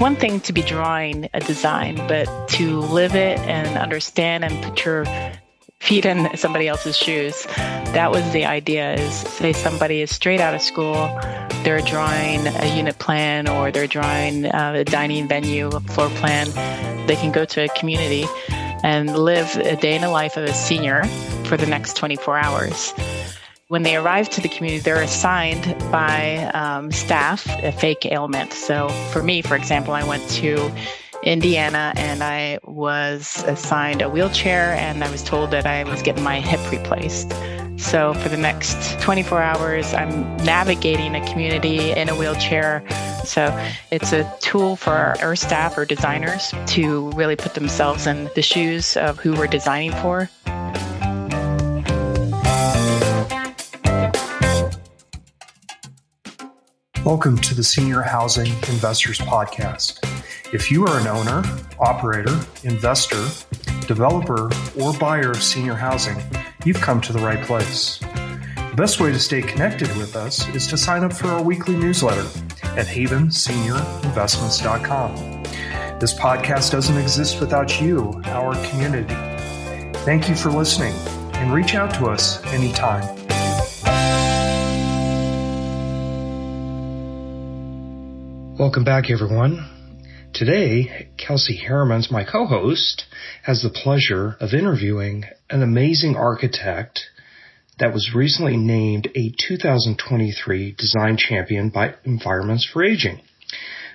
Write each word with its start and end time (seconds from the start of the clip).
one 0.00 0.16
thing 0.16 0.40
to 0.40 0.52
be 0.54 0.62
drawing 0.62 1.28
a 1.34 1.40
design, 1.40 1.96
but 2.08 2.48
to 2.48 2.80
live 2.80 3.14
it 3.14 3.38
and 3.40 3.76
understand 3.76 4.44
and 4.44 4.64
put 4.64 4.82
your 4.82 5.04
feet 5.78 6.06
in 6.06 6.34
somebody 6.38 6.68
else's 6.68 6.96
shoes. 6.96 7.44
That 7.54 8.10
was 8.10 8.32
the 8.32 8.46
idea 8.46 8.94
is 8.94 9.12
say 9.14 9.52
somebody 9.52 10.00
is 10.00 10.10
straight 10.10 10.40
out 10.40 10.54
of 10.54 10.62
school, 10.62 10.94
they're 11.64 11.82
drawing 11.82 12.46
a 12.46 12.74
unit 12.74 12.98
plan 12.98 13.46
or 13.46 13.70
they're 13.70 13.86
drawing 13.86 14.46
uh, 14.46 14.72
a 14.76 14.84
dining 14.84 15.28
venue, 15.28 15.68
a 15.68 15.80
floor 15.80 16.08
plan. 16.08 16.48
They 17.06 17.16
can 17.16 17.30
go 17.30 17.44
to 17.44 17.64
a 17.64 17.68
community 17.68 18.24
and 18.82 19.14
live 19.18 19.54
a 19.56 19.76
day 19.76 19.96
in 19.96 20.00
the 20.00 20.08
life 20.08 20.38
of 20.38 20.44
a 20.44 20.54
senior 20.54 21.04
for 21.44 21.58
the 21.58 21.66
next 21.66 21.98
24 21.98 22.38
hours. 22.38 22.94
When 23.70 23.84
they 23.84 23.94
arrive 23.94 24.28
to 24.30 24.40
the 24.40 24.48
community, 24.48 24.80
they're 24.80 25.00
assigned 25.00 25.78
by 25.92 26.50
um, 26.54 26.90
staff 26.90 27.46
a 27.62 27.70
fake 27.70 28.04
ailment. 28.04 28.52
So, 28.52 28.88
for 29.12 29.22
me, 29.22 29.42
for 29.42 29.54
example, 29.54 29.94
I 29.94 30.02
went 30.02 30.28
to 30.30 30.74
Indiana 31.22 31.92
and 31.94 32.20
I 32.20 32.58
was 32.64 33.44
assigned 33.46 34.02
a 34.02 34.10
wheelchair 34.10 34.72
and 34.72 35.04
I 35.04 35.10
was 35.12 35.22
told 35.22 35.52
that 35.52 35.66
I 35.66 35.84
was 35.84 36.02
getting 36.02 36.24
my 36.24 36.40
hip 36.40 36.58
replaced. 36.72 37.32
So 37.76 38.12
for 38.14 38.28
the 38.28 38.36
next 38.36 39.00
24 39.02 39.40
hours, 39.40 39.94
I'm 39.94 40.36
navigating 40.38 41.14
a 41.14 41.24
community 41.30 41.92
in 41.92 42.08
a 42.08 42.16
wheelchair. 42.16 42.84
So 43.24 43.56
it's 43.92 44.12
a 44.12 44.30
tool 44.40 44.74
for 44.74 45.14
our 45.22 45.36
staff 45.36 45.78
or 45.78 45.84
designers 45.84 46.52
to 46.74 47.10
really 47.12 47.36
put 47.36 47.54
themselves 47.54 48.08
in 48.08 48.28
the 48.34 48.42
shoes 48.42 48.96
of 48.96 49.20
who 49.20 49.32
we're 49.32 49.46
designing 49.46 49.92
for. 49.92 50.28
Welcome 57.10 57.38
to 57.38 57.54
the 57.56 57.64
Senior 57.64 58.02
Housing 58.02 58.46
Investors 58.46 59.18
Podcast. 59.18 59.98
If 60.54 60.70
you 60.70 60.86
are 60.86 61.00
an 61.00 61.08
owner, 61.08 61.42
operator, 61.80 62.38
investor, 62.62 63.26
developer, 63.88 64.48
or 64.78 64.92
buyer 64.92 65.32
of 65.32 65.42
senior 65.42 65.74
housing, 65.74 66.22
you've 66.64 66.80
come 66.80 67.00
to 67.00 67.12
the 67.12 67.18
right 67.18 67.44
place. 67.44 67.98
The 67.98 68.74
best 68.76 69.00
way 69.00 69.10
to 69.10 69.18
stay 69.18 69.42
connected 69.42 69.88
with 69.96 70.14
us 70.14 70.48
is 70.54 70.68
to 70.68 70.78
sign 70.78 71.02
up 71.02 71.12
for 71.12 71.26
our 71.26 71.42
weekly 71.42 71.74
newsletter 71.74 72.28
at 72.78 72.86
havensenior.investments.com. 72.86 75.42
This 75.98 76.14
podcast 76.14 76.70
doesn't 76.70 76.96
exist 76.96 77.40
without 77.40 77.80
you, 77.80 78.22
our 78.26 78.54
community. 78.68 79.16
Thank 80.04 80.28
you 80.28 80.36
for 80.36 80.52
listening 80.52 80.94
and 81.34 81.52
reach 81.52 81.74
out 81.74 81.92
to 81.94 82.06
us 82.06 82.40
anytime. 82.52 83.19
Welcome 88.60 88.84
back, 88.84 89.08
everyone. 89.08 90.28
Today, 90.34 91.08
Kelsey 91.16 91.58
Harrimans, 91.66 92.10
my 92.10 92.24
co 92.24 92.44
host, 92.44 93.06
has 93.42 93.62
the 93.62 93.70
pleasure 93.70 94.36
of 94.38 94.52
interviewing 94.52 95.24
an 95.48 95.62
amazing 95.62 96.14
architect 96.14 97.00
that 97.78 97.94
was 97.94 98.12
recently 98.14 98.58
named 98.58 99.08
a 99.14 99.32
2023 99.48 100.74
Design 100.76 101.16
Champion 101.16 101.70
by 101.70 101.94
Environments 102.04 102.68
for 102.70 102.84
Aging. 102.84 103.22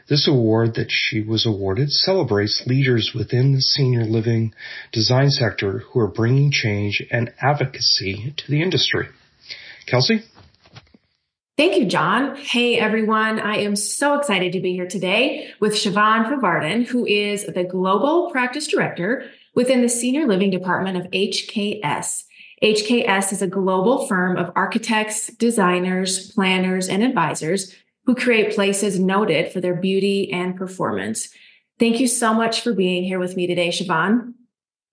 This 0.09 0.27
award 0.27 0.73
that 0.73 0.89
she 0.89 1.21
was 1.21 1.45
awarded 1.45 1.91
celebrates 1.91 2.63
leaders 2.65 3.11
within 3.13 3.53
the 3.53 3.61
senior 3.61 4.03
living 4.03 4.55
design 4.91 5.29
sector 5.29 5.83
who 5.91 5.99
are 5.99 6.07
bringing 6.07 6.51
change 6.51 7.03
and 7.11 7.31
advocacy 7.39 8.33
to 8.35 8.49
the 8.49 8.63
industry. 8.63 9.09
Kelsey? 9.85 10.23
Thank 11.57 11.77
you, 11.77 11.85
John. 11.85 12.35
Hey, 12.35 12.77
everyone. 12.77 13.39
I 13.39 13.55
am 13.59 13.77
so 13.77 14.19
excited 14.19 14.51
to 14.51 14.59
be 14.59 14.73
here 14.73 14.87
today 14.87 15.49
with 15.61 15.73
Siobhan 15.73 16.25
Favardin, 16.25 16.85
who 16.85 17.05
is 17.05 17.45
the 17.45 17.63
Global 17.63 18.29
Practice 18.29 18.67
Director 18.67 19.23
within 19.53 19.81
the 19.81 19.87
Senior 19.87 20.27
Living 20.27 20.51
Department 20.51 20.97
of 20.97 21.09
HKS. 21.11 22.23
HKS 22.61 23.31
is 23.31 23.41
a 23.41 23.47
global 23.47 24.05
firm 24.05 24.35
of 24.35 24.51
architects, 24.57 25.27
designers, 25.27 26.29
planners, 26.33 26.89
and 26.89 27.01
advisors 27.01 27.73
who 28.05 28.15
create 28.15 28.53
places 28.53 28.99
noted 28.99 29.53
for 29.53 29.61
their 29.61 29.75
beauty 29.75 30.29
and 30.33 30.57
performance. 30.57 31.29
Thank 31.79 32.01
you 32.01 32.07
so 32.07 32.33
much 32.33 32.61
for 32.61 32.73
being 32.73 33.05
here 33.05 33.19
with 33.19 33.37
me 33.37 33.47
today, 33.47 33.69
Siobhan. 33.69 34.33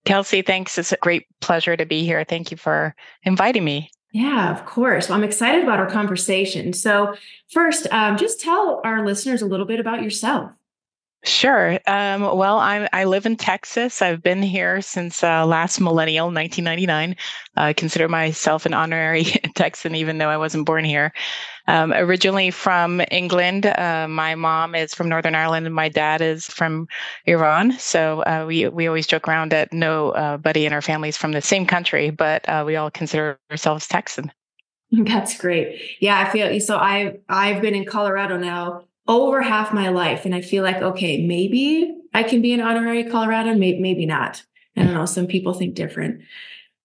Kelsey, 0.05 0.43
thanks. 0.43 0.79
It's 0.79 0.93
a 0.93 0.97
great 0.99 1.27
pleasure 1.41 1.77
to 1.77 1.87
be 1.87 2.05
here. 2.05 2.23
Thank 2.23 2.53
you 2.53 2.57
for 2.57 2.95
inviting 3.25 3.65
me. 3.65 3.91
Yeah, 4.13 4.51
of 4.53 4.67
course. 4.67 5.09
Well, 5.09 5.17
I'm 5.17 5.25
excited 5.25 5.63
about 5.63 5.79
our 5.79 5.89
conversation. 5.91 6.73
So, 6.75 7.17
first, 7.51 7.87
um, 7.93 8.17
just 8.19 8.41
tell 8.41 8.81
our 8.85 9.07
listeners 9.07 9.41
a 9.41 9.47
little 9.47 9.65
bit 9.67 9.81
about 9.81 10.03
yourself. 10.03 10.53
Sure. 11.25 11.79
Um, 11.87 12.23
well, 12.37 12.59
I, 12.59 12.89
I 12.93 13.05
live 13.05 13.27
in 13.27 13.37
Texas. 13.37 14.03
I've 14.03 14.25
been 14.25 14.43
here 14.43 14.83
since 14.83 15.23
uh, 15.23 15.47
last 15.47 15.81
millennial, 15.81 16.27
1999. 16.27 17.15
I 17.57 17.73
consider 17.75 18.09
myself 18.09 18.67
an 18.67 18.75
honorary 18.75 19.23
Texan, 19.55 19.95
even 19.95 20.19
though 20.19 20.29
I 20.29 20.37
wasn't 20.37 20.67
born 20.67 20.85
here. 20.85 21.13
Um, 21.69 21.93
originally 21.93 22.51
from 22.51 23.03
England, 23.13 23.67
uh, 23.67 24.09
my 24.09 24.35
mom 24.35 24.75
is 24.75 24.95
from 24.95 25.09
Northern 25.09 25.37
Ireland, 25.37 25.65
and 25.65 25.75
my 25.75 25.89
dad 25.89 26.21
is 26.21 26.47
from 26.47 26.89
Iran. 27.27 27.79
So 27.79 28.23
uh, 28.23 28.45
we 28.49 28.67
we 28.69 28.89
always 28.89 29.07
joke 29.07 29.29
around 29.29 29.53
that 29.53 29.73
nobody 29.73 30.67
in 30.67 30.73
our 30.73 30.83
family 30.83 31.09
is 31.09 31.17
from 31.17 31.31
the 31.31 31.41
same 31.41 31.67
country, 31.67 32.11
but 32.11 32.49
uh, 32.49 32.65
we 32.67 32.75
all 32.75 32.91
consider 32.91 33.39
ourselves 33.49 33.87
Texan. 33.87 34.33
That's 34.91 35.39
great. 35.39 35.81
Yeah, 36.01 36.19
I 36.19 36.31
feel 36.31 36.59
so. 36.59 36.79
I 36.79 37.19
I've 37.29 37.63
been 37.63 37.77
in 37.77 37.85
Colorado 37.85 38.37
now 38.37 38.83
over 39.09 39.43
half 39.43 39.73
my 39.73 39.89
life. 39.89 40.25
And 40.25 40.35
I 40.35 40.41
feel 40.41 40.63
like, 40.63 40.77
okay, 40.77 41.27
maybe 41.27 41.95
I 42.15 42.23
can 42.23 42.43
be 42.43 42.53
an 42.53 42.61
honorary 42.61 43.05
Colorado, 43.05 43.55
maybe, 43.55 43.81
maybe 43.81 44.07
not. 44.07 44.43
I 44.77 44.85
don't 44.85 44.95
know. 44.95 45.07
Some 45.07 45.27
people 45.27 45.55
think 45.55 45.75
different. 45.75 46.23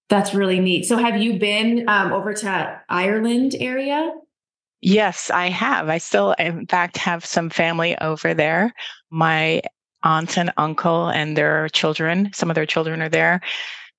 That's 0.09 0.33
really 0.33 0.59
neat. 0.59 0.85
So 0.85 0.97
have 0.97 1.21
you 1.21 1.37
been 1.37 1.87
um, 1.87 2.13
over 2.13 2.33
to 2.33 2.81
Ireland 2.89 3.55
area? 3.59 4.13
Yes, 4.81 5.29
I 5.29 5.49
have. 5.49 5.89
I 5.89 5.97
still, 5.97 6.33
in 6.33 6.65
fact, 6.67 6.97
have 6.97 7.25
some 7.25 7.49
family 7.49 7.97
over 7.99 8.33
there. 8.33 8.73
My 9.09 9.61
aunt 10.03 10.37
and 10.37 10.53
uncle 10.57 11.09
and 11.09 11.35
their 11.35 11.67
children, 11.69 12.29
some 12.33 12.49
of 12.49 12.55
their 12.55 12.65
children 12.65 13.01
are 13.01 13.09
there. 13.09 13.41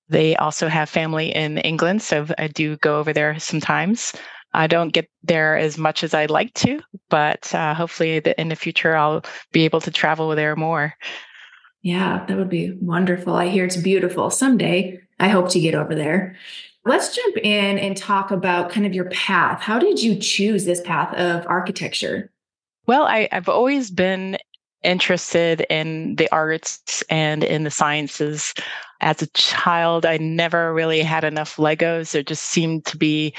They 0.08 0.36
also 0.36 0.68
have 0.68 0.88
family 0.88 1.34
in 1.34 1.58
England. 1.58 2.02
So 2.02 2.26
I 2.38 2.48
do 2.48 2.76
go 2.78 2.98
over 2.98 3.12
there 3.12 3.38
sometimes. 3.38 4.14
I 4.54 4.66
don't 4.66 4.92
get 4.92 5.10
there 5.22 5.56
as 5.56 5.78
much 5.78 6.02
as 6.02 6.14
I'd 6.14 6.30
like 6.30 6.54
to, 6.54 6.80
but 7.10 7.54
uh, 7.54 7.74
hopefully 7.74 8.16
in 8.38 8.48
the 8.48 8.56
future 8.56 8.96
I'll 8.96 9.24
be 9.52 9.64
able 9.64 9.80
to 9.82 9.90
travel 9.90 10.34
there 10.34 10.56
more. 10.56 10.94
Yeah, 11.82 12.24
that 12.26 12.36
would 12.36 12.48
be 12.48 12.76
wonderful. 12.80 13.34
I 13.34 13.48
hear 13.48 13.64
it's 13.64 13.76
beautiful. 13.76 14.30
Someday 14.30 15.00
I 15.20 15.28
hope 15.28 15.48
to 15.50 15.60
get 15.60 15.74
over 15.74 15.94
there. 15.94 16.36
Let's 16.84 17.14
jump 17.14 17.36
in 17.38 17.78
and 17.78 17.96
talk 17.96 18.30
about 18.30 18.70
kind 18.70 18.86
of 18.86 18.94
your 18.94 19.10
path. 19.10 19.60
How 19.60 19.78
did 19.78 20.02
you 20.02 20.16
choose 20.16 20.64
this 20.64 20.80
path 20.80 21.14
of 21.14 21.46
architecture? 21.46 22.30
Well, 22.86 23.02
I, 23.02 23.28
have 23.30 23.48
always 23.48 23.90
been 23.90 24.38
interested 24.82 25.66
in 25.68 26.16
the 26.16 26.30
arts 26.32 27.02
and 27.10 27.44
in 27.44 27.64
the 27.64 27.70
sciences. 27.70 28.54
As 29.00 29.22
a 29.22 29.28
child, 29.28 30.04
I 30.04 30.16
never 30.16 30.74
really 30.74 31.02
had 31.02 31.22
enough 31.22 31.56
Legos. 31.56 32.10
There 32.10 32.22
just 32.22 32.44
seemed 32.44 32.84
to 32.86 32.96
be 32.96 33.32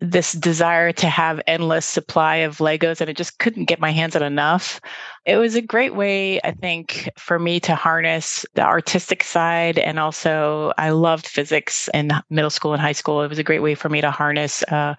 this 0.00 0.32
desire 0.32 0.90
to 0.92 1.06
have 1.06 1.40
endless 1.46 1.84
supply 1.84 2.36
of 2.36 2.58
Legos, 2.58 3.00
and 3.00 3.10
I 3.10 3.12
just 3.12 3.38
couldn't 3.38 3.66
get 3.66 3.78
my 3.78 3.90
hands 3.90 4.16
on 4.16 4.22
enough. 4.22 4.80
It 5.26 5.36
was 5.36 5.54
a 5.54 5.60
great 5.60 5.94
way, 5.94 6.40
I 6.42 6.52
think, 6.52 7.10
for 7.18 7.38
me 7.38 7.60
to 7.60 7.74
harness 7.74 8.46
the 8.54 8.62
artistic 8.62 9.22
side. 9.22 9.78
And 9.78 9.98
also, 9.98 10.72
I 10.78 10.90
loved 10.90 11.26
physics 11.26 11.90
in 11.92 12.10
middle 12.30 12.50
school 12.50 12.72
and 12.72 12.80
high 12.80 12.92
school. 12.92 13.22
It 13.22 13.28
was 13.28 13.38
a 13.38 13.44
great 13.44 13.62
way 13.62 13.74
for 13.74 13.90
me 13.90 14.00
to 14.00 14.10
harness 14.10 14.62
uh, 14.64 14.94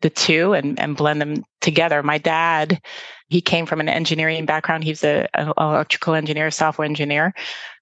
the 0.00 0.10
two 0.10 0.52
and, 0.52 0.78
and 0.78 0.96
blend 0.96 1.20
them 1.20 1.44
together. 1.60 2.02
My 2.02 2.18
dad, 2.18 2.80
he 3.32 3.40
came 3.40 3.64
from 3.64 3.80
an 3.80 3.88
engineering 3.88 4.44
background. 4.44 4.84
He's 4.84 5.02
an 5.02 5.26
electrical 5.56 6.12
engineer, 6.12 6.50
software 6.50 6.84
engineer. 6.84 7.32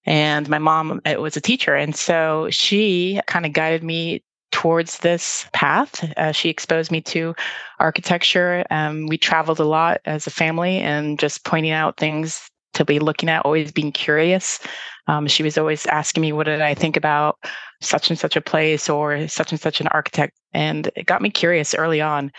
And 0.06 0.49
my 0.49 0.58
mom 0.58 1.00
was 1.05 1.37
a 1.37 1.41
teacher. 1.41 1.75
And 1.75 1.94
so 1.97 2.49
she 2.50 3.20
kind 3.26 3.44
of 3.44 3.52
guided 3.52 3.82
me 3.82 4.23
towards 4.52 4.99
this 4.99 5.47
path. 5.52 6.05
Uh, 6.17 6.31
she 6.31 6.50
exposed 6.50 6.93
me 6.93 7.00
to 7.00 7.35
architecture. 7.81 8.64
Um, 8.70 9.08
we 9.08 9.19
traveled 9.19 9.58
a 9.58 9.64
lot 9.64 10.00
as 10.05 10.29
a 10.29 10.31
family 10.31 10.79
and 10.79 11.19
just 11.19 11.44
pointing 11.44 11.73
out 11.73 11.97
things 11.97 12.49
to 12.75 12.85
be 12.85 13.00
looking 13.00 13.29
at, 13.29 13.44
always 13.44 13.73
being 13.73 13.91
curious. 13.91 14.61
Um, 15.08 15.26
she 15.26 15.43
was 15.43 15.58
always 15.58 15.85
asking 15.87 16.20
me, 16.20 16.32
what 16.32 16.44
did 16.44 16.61
I 16.61 16.75
think 16.75 16.97
about 16.97 17.38
such 17.81 18.08
and 18.08 18.19
such 18.19 18.37
a 18.37 18.41
place 18.41 18.88
or 18.88 19.26
such 19.26 19.50
and 19.50 19.61
such 19.61 19.81
an 19.81 19.88
architect? 19.88 20.38
And 20.52 20.91
it 20.94 21.06
got 21.06 21.23
me 21.23 21.31
curious 21.31 21.75
early 21.75 22.00
on. 22.00 22.31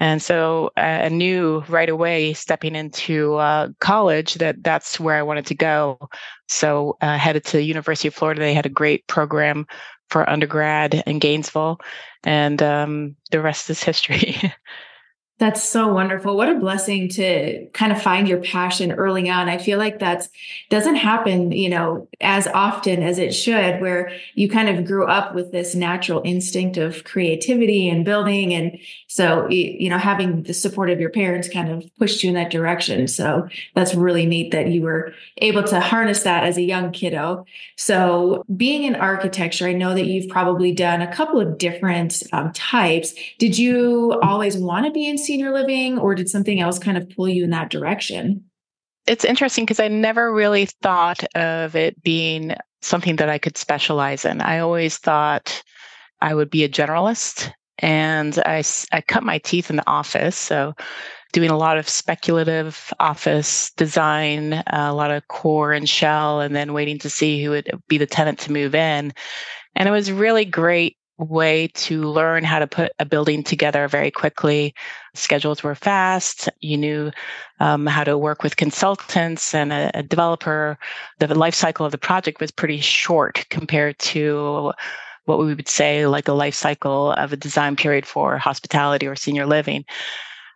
And 0.00 0.22
so 0.22 0.70
uh, 0.76 0.80
I 0.80 1.08
knew 1.10 1.62
right 1.68 1.88
away 1.88 2.32
stepping 2.32 2.74
into 2.74 3.34
uh, 3.36 3.68
college 3.80 4.34
that 4.34 4.62
that's 4.64 4.98
where 4.98 5.16
I 5.16 5.22
wanted 5.22 5.46
to 5.46 5.54
go. 5.54 5.98
So 6.48 6.96
uh, 7.02 7.18
headed 7.18 7.44
to 7.44 7.58
the 7.58 7.62
University 7.62 8.08
of 8.08 8.14
Florida. 8.14 8.40
They 8.40 8.54
had 8.54 8.66
a 8.66 8.70
great 8.70 9.06
program 9.06 9.66
for 10.08 10.28
undergrad 10.28 10.94
in 11.06 11.20
Gainesville, 11.20 11.78
and 12.24 12.60
um, 12.62 13.16
the 13.30 13.40
rest 13.40 13.70
is 13.70 13.82
history. 13.82 14.36
That's 15.40 15.62
so 15.62 15.88
wonderful. 15.88 16.36
What 16.36 16.50
a 16.50 16.54
blessing 16.56 17.08
to 17.10 17.66
kind 17.68 17.92
of 17.92 18.02
find 18.02 18.28
your 18.28 18.42
passion 18.42 18.92
early 18.92 19.30
on. 19.30 19.48
I 19.48 19.56
feel 19.56 19.78
like 19.78 19.98
that 20.00 20.28
doesn't 20.68 20.96
happen, 20.96 21.50
you 21.50 21.70
know, 21.70 22.08
as 22.20 22.46
often 22.48 23.02
as 23.02 23.18
it 23.18 23.34
should, 23.34 23.80
where 23.80 24.12
you 24.34 24.50
kind 24.50 24.68
of 24.68 24.84
grew 24.84 25.06
up 25.06 25.34
with 25.34 25.50
this 25.50 25.74
natural 25.74 26.20
instinct 26.26 26.76
of 26.76 27.04
creativity 27.04 27.88
and 27.88 28.04
building. 28.04 28.52
And 28.52 28.78
so, 29.06 29.48
you 29.48 29.88
know, 29.88 29.96
having 29.96 30.42
the 30.42 30.52
support 30.52 30.90
of 30.90 31.00
your 31.00 31.08
parents 31.08 31.48
kind 31.48 31.70
of 31.70 31.90
pushed 31.98 32.22
you 32.22 32.28
in 32.28 32.34
that 32.34 32.50
direction. 32.50 33.08
So 33.08 33.48
that's 33.74 33.94
really 33.94 34.26
neat 34.26 34.50
that 34.50 34.68
you 34.68 34.82
were 34.82 35.14
able 35.38 35.62
to 35.64 35.80
harness 35.80 36.22
that 36.24 36.44
as 36.44 36.58
a 36.58 36.62
young 36.62 36.92
kiddo. 36.92 37.46
So 37.76 38.44
being 38.54 38.82
in 38.82 38.94
architecture, 38.94 39.66
I 39.66 39.72
know 39.72 39.94
that 39.94 40.04
you've 40.04 40.28
probably 40.28 40.72
done 40.72 41.00
a 41.00 41.10
couple 41.10 41.40
of 41.40 41.56
different 41.56 42.22
um, 42.34 42.52
types. 42.52 43.14
Did 43.38 43.56
you 43.56 44.20
always 44.22 44.58
want 44.58 44.84
to 44.84 44.92
be 44.92 45.08
in 45.08 45.16
senior 45.30 45.52
living, 45.52 45.96
or 45.96 46.16
did 46.16 46.28
something 46.28 46.60
else 46.60 46.80
kind 46.80 46.96
of 46.96 47.08
pull 47.10 47.28
you 47.28 47.44
in 47.44 47.50
that 47.50 47.70
direction? 47.70 48.44
It's 49.06 49.24
interesting 49.24 49.64
because 49.64 49.78
I 49.78 49.86
never 49.86 50.34
really 50.34 50.66
thought 50.82 51.22
of 51.36 51.76
it 51.76 52.02
being 52.02 52.56
something 52.82 53.14
that 53.16 53.28
I 53.28 53.38
could 53.38 53.56
specialize 53.56 54.24
in. 54.24 54.40
I 54.40 54.58
always 54.58 54.98
thought 54.98 55.62
I 56.20 56.34
would 56.34 56.50
be 56.50 56.64
a 56.64 56.68
generalist, 56.68 57.52
and 57.78 58.42
I, 58.44 58.64
I 58.90 59.00
cut 59.02 59.22
my 59.22 59.38
teeth 59.38 59.70
in 59.70 59.76
the 59.76 59.88
office. 59.88 60.36
So, 60.36 60.74
doing 61.32 61.50
a 61.50 61.56
lot 61.56 61.78
of 61.78 61.88
speculative 61.88 62.92
office 62.98 63.70
design, 63.76 64.64
a 64.66 64.92
lot 64.92 65.12
of 65.12 65.28
core 65.28 65.72
and 65.72 65.88
shell, 65.88 66.40
and 66.40 66.56
then 66.56 66.72
waiting 66.72 66.98
to 66.98 67.08
see 67.08 67.40
who 67.44 67.50
would 67.50 67.70
be 67.86 67.98
the 67.98 68.06
tenant 68.06 68.40
to 68.40 68.52
move 68.52 68.74
in. 68.74 69.12
And 69.76 69.88
it 69.88 69.92
was 69.92 70.10
really 70.10 70.44
great 70.44 70.96
way 71.24 71.68
to 71.68 72.02
learn 72.02 72.44
how 72.44 72.58
to 72.58 72.66
put 72.66 72.92
a 72.98 73.04
building 73.04 73.42
together 73.42 73.88
very 73.88 74.10
quickly. 74.10 74.74
Schedules 75.14 75.62
were 75.62 75.74
fast. 75.74 76.48
You 76.60 76.76
knew 76.76 77.10
um, 77.60 77.86
how 77.86 78.04
to 78.04 78.16
work 78.16 78.42
with 78.42 78.56
consultants 78.56 79.54
and 79.54 79.72
a, 79.72 79.90
a 79.94 80.02
developer. 80.02 80.78
The 81.18 81.34
life 81.34 81.54
cycle 81.54 81.86
of 81.86 81.92
the 81.92 81.98
project 81.98 82.40
was 82.40 82.50
pretty 82.50 82.80
short 82.80 83.46
compared 83.50 83.98
to 84.00 84.72
what 85.26 85.38
we 85.38 85.54
would 85.54 85.68
say 85.68 86.06
like 86.06 86.28
a 86.28 86.32
life 86.32 86.54
cycle 86.54 87.12
of 87.12 87.32
a 87.32 87.36
design 87.36 87.76
period 87.76 88.06
for 88.06 88.38
hospitality 88.38 89.06
or 89.06 89.16
senior 89.16 89.46
living. 89.46 89.84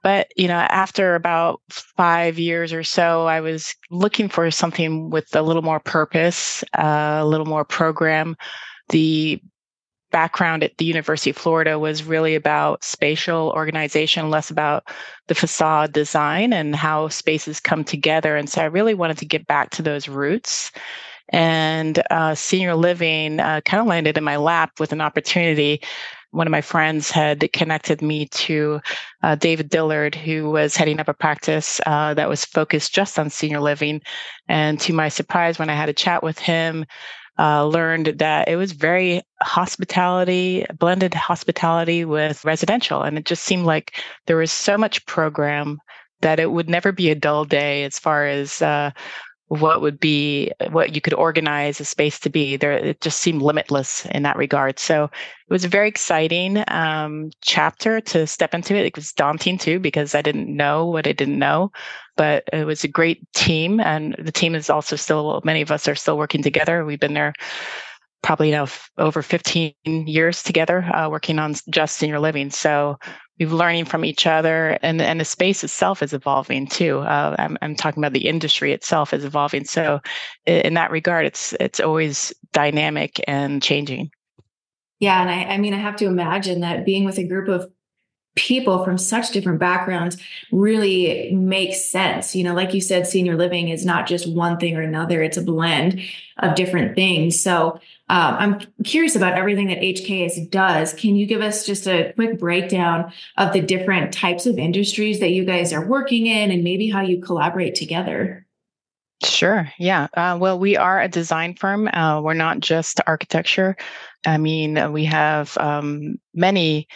But 0.03 0.29
you 0.37 0.49
know, 0.49 0.55
after 0.55 1.15
about 1.15 1.61
five 1.71 2.39
years 2.39 2.73
or 2.73 2.83
so, 2.83 3.27
I 3.27 3.41
was 3.41 3.75
looking 3.91 4.29
for 4.29 4.51
something 4.51 5.09
with 5.09 5.35
a 5.35 5.43
little 5.43 5.63
more 5.63 5.81
purpose, 5.81 6.63
uh, 6.77 7.19
a 7.21 7.27
little 7.27 7.47
more 7.47 7.65
program. 7.65 8.37
The 8.91 9.41
background 10.15 10.63
at 10.63 10.79
the 10.79 10.85
University 10.85 11.31
of 11.31 11.37
Florida 11.37 11.77
was 11.77 12.05
really 12.05 12.37
about 12.37 12.85
spatial 12.85 13.51
organization, 13.57 14.31
less 14.31 14.49
about 14.49 14.85
the 15.27 15.35
facade 15.35 15.93
design 15.93 16.53
and 16.53 16.77
how 16.77 17.09
spaces 17.09 17.59
come 17.59 17.83
together. 17.83 18.37
And 18.37 18.49
so 18.49 18.63
I 18.63 18.67
really 18.67 18.95
wanted 18.95 19.19
to 19.19 19.27
get 19.27 19.49
back 19.49 19.71
to 19.71 19.83
those 19.83 20.07
roots. 20.07 20.71
And 21.31 22.01
uh, 22.13 22.37
senior 22.37 22.77
living 22.77 23.41
uh, 23.41 23.61
kind 23.63 23.81
of 23.81 23.89
landed 23.89 24.17
in 24.17 24.23
my 24.23 24.37
lap 24.37 24.79
with 24.79 24.93
an 24.93 25.01
opportunity. 25.01 25.81
One 26.31 26.47
of 26.47 26.53
my 26.53 26.61
friends 26.61 27.11
had 27.11 27.53
connected 27.53 28.01
me 28.01 28.29
to 28.47 28.81
uh, 29.25 29.35
David 29.35 29.69
Dillard, 29.69 30.15
who 30.15 30.49
was 30.49 30.77
heading 30.77 31.01
up 31.01 31.09
a 31.09 31.15
practice 31.15 31.81
uh, 31.87 32.15
that 32.15 32.29
was 32.29 32.45
focused 32.45 32.95
just 32.95 33.19
on 33.19 33.31
senior 33.31 33.61
living. 33.61 34.01
And 34.49 34.79
to 34.81 34.93
my 34.93 35.09
surprise, 35.09 35.59
when 35.59 35.71
I 35.71 35.75
had 35.75 35.89
a 35.89 35.93
chat 36.05 36.23
with 36.23 36.39
him, 36.39 36.87
uh, 37.39 37.67
learned 37.67 38.19
that 38.19 38.49
it 38.49 38.57
was 38.57 38.73
very 38.73 39.23
hospitality, 39.43 40.65
blended 40.79 41.15
hospitality 41.15 42.05
with 42.05 42.45
residential. 42.45 43.03
And 43.03 43.19
it 43.19 43.25
just 43.25 43.45
seemed 43.45 43.67
like 43.67 44.03
there 44.27 44.37
was 44.37 44.53
so 44.53 44.79
much 44.79 45.05
program 45.07 45.79
that 46.21 46.41
it 46.41 46.53
would 46.53 46.69
never 46.69 46.93
be 46.93 47.11
a 47.11 47.15
dull 47.15 47.45
day 47.45 47.85
as 47.85 47.99
far 47.99 48.27
as 48.27 48.63
uh, 48.63 48.91
what 49.49 49.83
would 49.83 50.01
be 50.01 50.51
what 50.71 50.95
you 50.95 51.01
could 51.01 51.13
organize 51.15 51.81
a 51.81 51.85
space 51.85 52.19
to 52.21 52.31
be. 52.31 52.57
There 52.57 52.73
it 52.73 53.01
just 53.01 53.21
seemed 53.21 53.43
limitless 53.43 54.07
in 54.07 54.23
that 54.23 54.37
regard. 54.37 54.79
So 54.79 55.05
it 55.05 55.53
was 55.53 55.65
a 55.65 55.69
very 55.69 55.89
exciting 55.89 56.65
um, 56.69 57.31
chapter 57.43 58.01
to 58.01 58.27
step 58.27 58.55
into 58.55 58.75
it. 58.75 58.87
It 58.87 58.97
was 58.97 59.13
daunting 59.13 59.59
too 59.59 59.79
because 59.79 60.15
i 60.15 60.23
didn't 60.23 60.55
know 60.55 60.87
what 60.87 61.07
i 61.07 61.13
didn't 61.13 61.39
know 61.39 61.71
but 62.17 62.45
it 62.53 62.65
was 62.65 62.85
a 62.85 62.89
great 62.89 63.21
team 63.33 63.81
and 63.81 64.15
the 64.19 64.33
team 64.33 64.55
is 64.55 64.71
also 64.71 64.97
still 64.97 65.41
many 65.45 65.63
of 65.63 65.71
us 65.71 65.89
are 65.89 65.95
still 65.95 66.19
working 66.19 66.43
together. 66.43 66.85
We've 66.85 67.01
been 67.01 67.15
there 67.15 67.35
probably 68.23 68.51
now 68.51 68.67
over 68.99 69.21
15 69.21 69.75
years 69.85 70.43
together 70.43 70.83
uh, 70.95 71.09
working 71.11 71.39
on 71.39 71.55
just 71.69 71.99
senior 71.99 72.19
living. 72.19 72.51
So 72.51 72.99
we've 73.39 73.53
learning 73.53 73.85
from 73.85 74.05
each 74.05 74.27
other 74.27 74.79
and, 74.83 75.01
and 75.03 75.21
the 75.21 75.25
space 75.25 75.63
itself 75.63 76.03
is 76.03 76.15
evolving 76.15 76.67
too. 76.67 77.01
Uh, 77.01 77.37
I'm, 77.39 77.59
I'm 77.61 77.75
talking 77.75 78.03
about 78.03 78.15
the 78.15 78.27
industry 78.27 78.73
itself 78.73 79.13
is 79.13 79.25
evolving. 79.25 79.65
So 79.65 80.01
in 80.47 80.75
that 80.75 80.91
regard 80.91 81.27
it's 81.27 81.53
it's 81.61 81.81
always 81.81 82.33
dynamic 82.53 83.21
and 83.29 83.63
changing. 83.63 84.11
Yeah 85.01 85.21
and 85.21 85.31
I, 85.31 85.55
I 85.55 85.59
mean 85.59 85.75
i 85.75 85.79
have 85.79 85.97
to 85.97 86.07
imagine 86.07 86.61
that 86.61 86.87
being 86.87 87.05
with 87.05 87.19
a 87.19 87.27
group 87.27 87.49
of 87.49 87.71
people 88.35 88.85
from 88.85 88.99
such 88.99 89.31
different 89.31 89.61
backgrounds 89.61 90.17
really 90.51 91.31
makes 91.33 91.85
sense. 91.85 92.35
You 92.35 92.45
know, 92.45 92.55
like 92.55 92.75
you 92.75 92.81
said, 92.81 93.07
senior 93.07 93.37
living 93.37 93.69
is 93.69 93.85
not 93.85 94.07
just 94.07 94.29
one 94.29 94.59
thing 94.59 94.77
or 94.77 94.83
another, 94.83 95.23
it's 95.23 95.37
a 95.37 95.43
blend 95.43 96.01
of 96.39 96.57
different 96.57 96.97
things. 96.97 97.41
So 97.41 97.81
um, 98.09 98.35
I'm 98.39 98.61
curious 98.83 99.15
about 99.15 99.35
everything 99.35 99.69
that 99.69 99.79
HKS 99.79 100.51
does. 100.51 100.93
Can 100.95 101.15
you 101.15 101.27
give 101.27 101.41
us 101.41 101.65
just 101.65 101.87
a 101.87 102.13
quick 102.15 102.39
breakdown 102.39 103.13
of 103.37 103.53
the 103.53 103.61
different 103.61 104.13
types 104.13 104.47
of 104.47 104.59
industries 104.59 105.21
that 105.21 105.31
you 105.31 105.45
guys 105.45 105.73
are 105.73 105.87
working 105.87 106.27
in 106.27 106.51
and 106.51 106.65
maybe 106.65 106.91
how 106.91 107.03
you 107.03 107.21
collaborate 107.21 107.77
together? 107.77 108.45
Sure. 109.23 109.71
Yeah. 109.79 110.09
Uh, 110.15 110.37
well, 110.39 110.59
we 110.59 110.77
are 110.77 111.01
a 111.01 111.09
design 111.09 111.55
firm. 111.55 111.89
Uh, 111.89 112.21
we're 112.21 112.35
not 112.35 112.61
just 112.61 113.01
architecture. 113.07 113.77
I 114.27 114.39
mean, 114.39 114.93
we 114.93 115.05
have 115.05 115.57
um, 115.59 116.19
many 116.35 116.89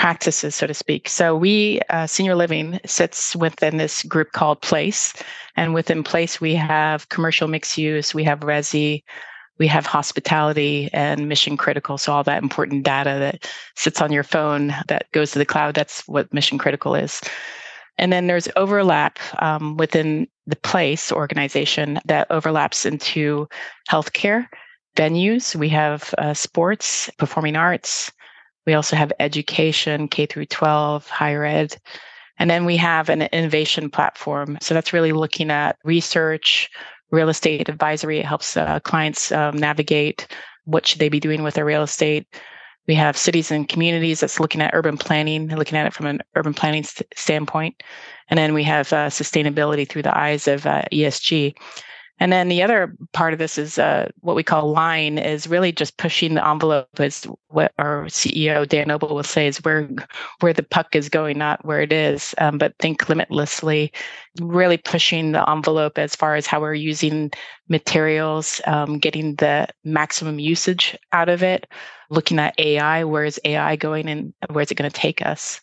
practices, 0.00 0.54
so 0.54 0.66
to 0.66 0.72
speak. 0.72 1.10
So 1.10 1.36
we, 1.36 1.78
uh, 1.90 2.06
senior 2.06 2.34
living 2.34 2.80
sits 2.86 3.36
within 3.36 3.76
this 3.76 4.02
group 4.04 4.32
called 4.32 4.62
Place. 4.62 5.12
And 5.56 5.74
within 5.74 6.02
Place, 6.02 6.40
we 6.40 6.54
have 6.54 7.10
commercial 7.10 7.48
mixed 7.48 7.76
use, 7.76 8.14
we 8.14 8.24
have 8.24 8.40
resi, 8.40 9.02
we 9.58 9.66
have 9.66 9.84
hospitality 9.84 10.88
and 10.94 11.28
mission 11.28 11.58
critical. 11.58 11.98
So 11.98 12.14
all 12.14 12.24
that 12.24 12.42
important 12.42 12.82
data 12.82 13.18
that 13.18 13.46
sits 13.76 14.00
on 14.00 14.10
your 14.10 14.22
phone 14.22 14.74
that 14.88 15.04
goes 15.12 15.32
to 15.32 15.38
the 15.38 15.44
cloud, 15.44 15.74
that's 15.74 16.08
what 16.08 16.32
mission 16.32 16.56
critical 16.56 16.94
is. 16.94 17.20
And 17.98 18.10
then 18.10 18.26
there's 18.26 18.48
overlap 18.56 19.18
um, 19.42 19.76
within 19.76 20.26
the 20.46 20.56
place 20.56 21.12
organization 21.12 22.00
that 22.06 22.26
overlaps 22.30 22.86
into 22.86 23.46
healthcare 23.90 24.46
venues. 24.96 25.54
We 25.54 25.68
have 25.68 26.14
uh, 26.16 26.32
sports, 26.32 27.10
performing 27.18 27.54
arts. 27.54 28.10
We 28.66 28.74
also 28.74 28.96
have 28.96 29.12
education, 29.20 30.08
K 30.08 30.26
through 30.26 30.46
12, 30.46 31.08
higher 31.08 31.44
ed. 31.44 31.76
And 32.38 32.48
then 32.48 32.64
we 32.64 32.76
have 32.78 33.08
an 33.08 33.22
innovation 33.22 33.90
platform. 33.90 34.58
So 34.60 34.74
that's 34.74 34.92
really 34.92 35.12
looking 35.12 35.50
at 35.50 35.76
research, 35.84 36.70
real 37.10 37.28
estate 37.28 37.68
advisory. 37.68 38.18
It 38.18 38.26
helps 38.26 38.56
uh, 38.56 38.80
clients 38.80 39.30
um, 39.32 39.56
navigate 39.56 40.26
what 40.64 40.86
should 40.86 41.00
they 41.00 41.08
be 41.08 41.20
doing 41.20 41.42
with 41.42 41.54
their 41.54 41.64
real 41.64 41.82
estate. 41.82 42.26
We 42.86 42.94
have 42.94 43.16
cities 43.16 43.50
and 43.50 43.68
communities 43.68 44.20
that's 44.20 44.40
looking 44.40 44.62
at 44.62 44.74
urban 44.74 44.96
planning, 44.96 45.48
looking 45.48 45.78
at 45.78 45.86
it 45.86 45.92
from 45.92 46.06
an 46.06 46.20
urban 46.34 46.54
planning 46.54 46.82
st- 46.82 47.06
standpoint. 47.14 47.82
And 48.28 48.38
then 48.38 48.54
we 48.54 48.64
have 48.64 48.92
uh, 48.92 49.08
sustainability 49.08 49.88
through 49.88 50.02
the 50.02 50.16
eyes 50.16 50.48
of 50.48 50.66
uh, 50.66 50.82
ESG. 50.92 51.54
And 52.20 52.30
then 52.30 52.48
the 52.48 52.62
other 52.62 52.94
part 53.14 53.32
of 53.32 53.38
this 53.38 53.56
is 53.56 53.78
uh, 53.78 54.10
what 54.20 54.36
we 54.36 54.42
call 54.42 54.70
line 54.70 55.16
is 55.16 55.48
really 55.48 55.72
just 55.72 55.96
pushing 55.96 56.34
the 56.34 56.46
envelope 56.46 57.00
as 57.00 57.24
what 57.48 57.72
our 57.78 58.04
CEO 58.04 58.68
Dan 58.68 58.88
Noble 58.88 59.14
will 59.14 59.22
say 59.22 59.46
is 59.46 59.64
where 59.64 59.88
where 60.40 60.52
the 60.52 60.62
puck 60.62 60.94
is 60.94 61.08
going, 61.08 61.38
not 61.38 61.64
where 61.64 61.80
it 61.80 61.92
is. 61.92 62.34
Um, 62.36 62.58
but 62.58 62.76
think 62.78 63.08
limitlessly, 63.08 63.90
really 64.38 64.76
pushing 64.76 65.32
the 65.32 65.48
envelope 65.48 65.96
as 65.96 66.14
far 66.14 66.36
as 66.36 66.46
how 66.46 66.60
we're 66.60 66.74
using 66.74 67.30
materials, 67.70 68.60
um, 68.66 68.98
getting 68.98 69.36
the 69.36 69.66
maximum 69.84 70.38
usage 70.38 70.98
out 71.12 71.30
of 71.30 71.42
it. 71.42 71.66
Looking 72.10 72.38
at 72.38 72.54
AI, 72.58 73.04
where 73.04 73.24
is 73.24 73.40
AI 73.44 73.76
going 73.76 74.08
and 74.08 74.34
where 74.50 74.62
is 74.62 74.70
it 74.70 74.74
going 74.74 74.90
to 74.90 75.00
take 75.00 75.24
us? 75.24 75.60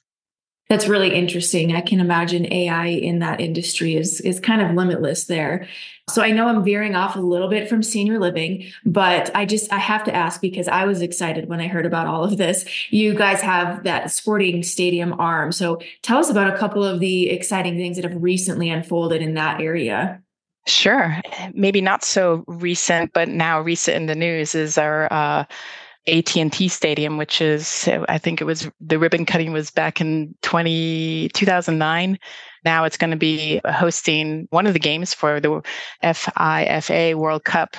That's 0.69 0.87
really 0.87 1.13
interesting. 1.15 1.73
I 1.73 1.81
can 1.81 2.01
imagine 2.01 2.51
AI 2.51 2.87
in 2.87 3.19
that 3.19 3.39
industry 3.39 3.95
is 3.95 4.19
is 4.21 4.39
kind 4.39 4.61
of 4.61 4.75
limitless 4.75 5.25
there. 5.25 5.67
So 6.09 6.21
I 6.21 6.31
know 6.31 6.47
I'm 6.47 6.63
veering 6.63 6.95
off 6.95 7.15
a 7.15 7.21
little 7.21 7.49
bit 7.49 7.69
from 7.69 7.83
senior 7.83 8.19
living, 8.19 8.65
but 8.85 9.33
I 9.35 9.45
just 9.45 9.71
I 9.71 9.77
have 9.77 10.03
to 10.05 10.15
ask 10.15 10.41
because 10.41 10.67
I 10.67 10.85
was 10.85 11.01
excited 11.01 11.47
when 11.47 11.61
I 11.61 11.67
heard 11.67 11.85
about 11.85 12.07
all 12.07 12.23
of 12.23 12.37
this. 12.37 12.65
You 12.89 13.13
guys 13.13 13.41
have 13.41 13.83
that 13.83 14.11
sporting 14.11 14.61
stadium 14.63 15.13
arm. 15.19 15.51
So 15.51 15.79
tell 16.01 16.17
us 16.17 16.29
about 16.29 16.53
a 16.53 16.57
couple 16.57 16.83
of 16.83 16.99
the 16.99 17.29
exciting 17.29 17.77
things 17.77 17.95
that 17.95 18.09
have 18.09 18.21
recently 18.21 18.69
unfolded 18.69 19.21
in 19.21 19.35
that 19.35 19.61
area. 19.61 20.21
Sure. 20.65 21.21
Maybe 21.53 21.79
not 21.79 22.03
so 22.03 22.43
recent, 22.47 23.13
but 23.13 23.29
now 23.29 23.61
recent 23.61 23.95
in 23.95 24.05
the 24.07 24.15
news 24.15 24.53
is 24.53 24.77
our 24.77 25.07
uh, 25.11 25.45
AT&T 26.07 26.67
Stadium, 26.67 27.17
which 27.17 27.41
is 27.41 27.89
I 28.07 28.17
think 28.17 28.41
it 28.41 28.45
was 28.45 28.69
the 28.79 28.99
ribbon 28.99 29.25
cutting 29.25 29.51
was 29.51 29.71
back 29.71 29.99
in 29.99 30.33
20, 30.41 31.29
2009. 31.33 32.19
Now 32.65 32.83
it's 32.83 32.97
going 32.97 33.11
to 33.11 33.17
be 33.17 33.61
hosting 33.65 34.47
one 34.49 34.67
of 34.67 34.73
the 34.73 34.79
games 34.79 35.13
for 35.13 35.39
the 35.39 35.61
FIFA 36.03 37.15
World 37.15 37.43
Cup. 37.43 37.75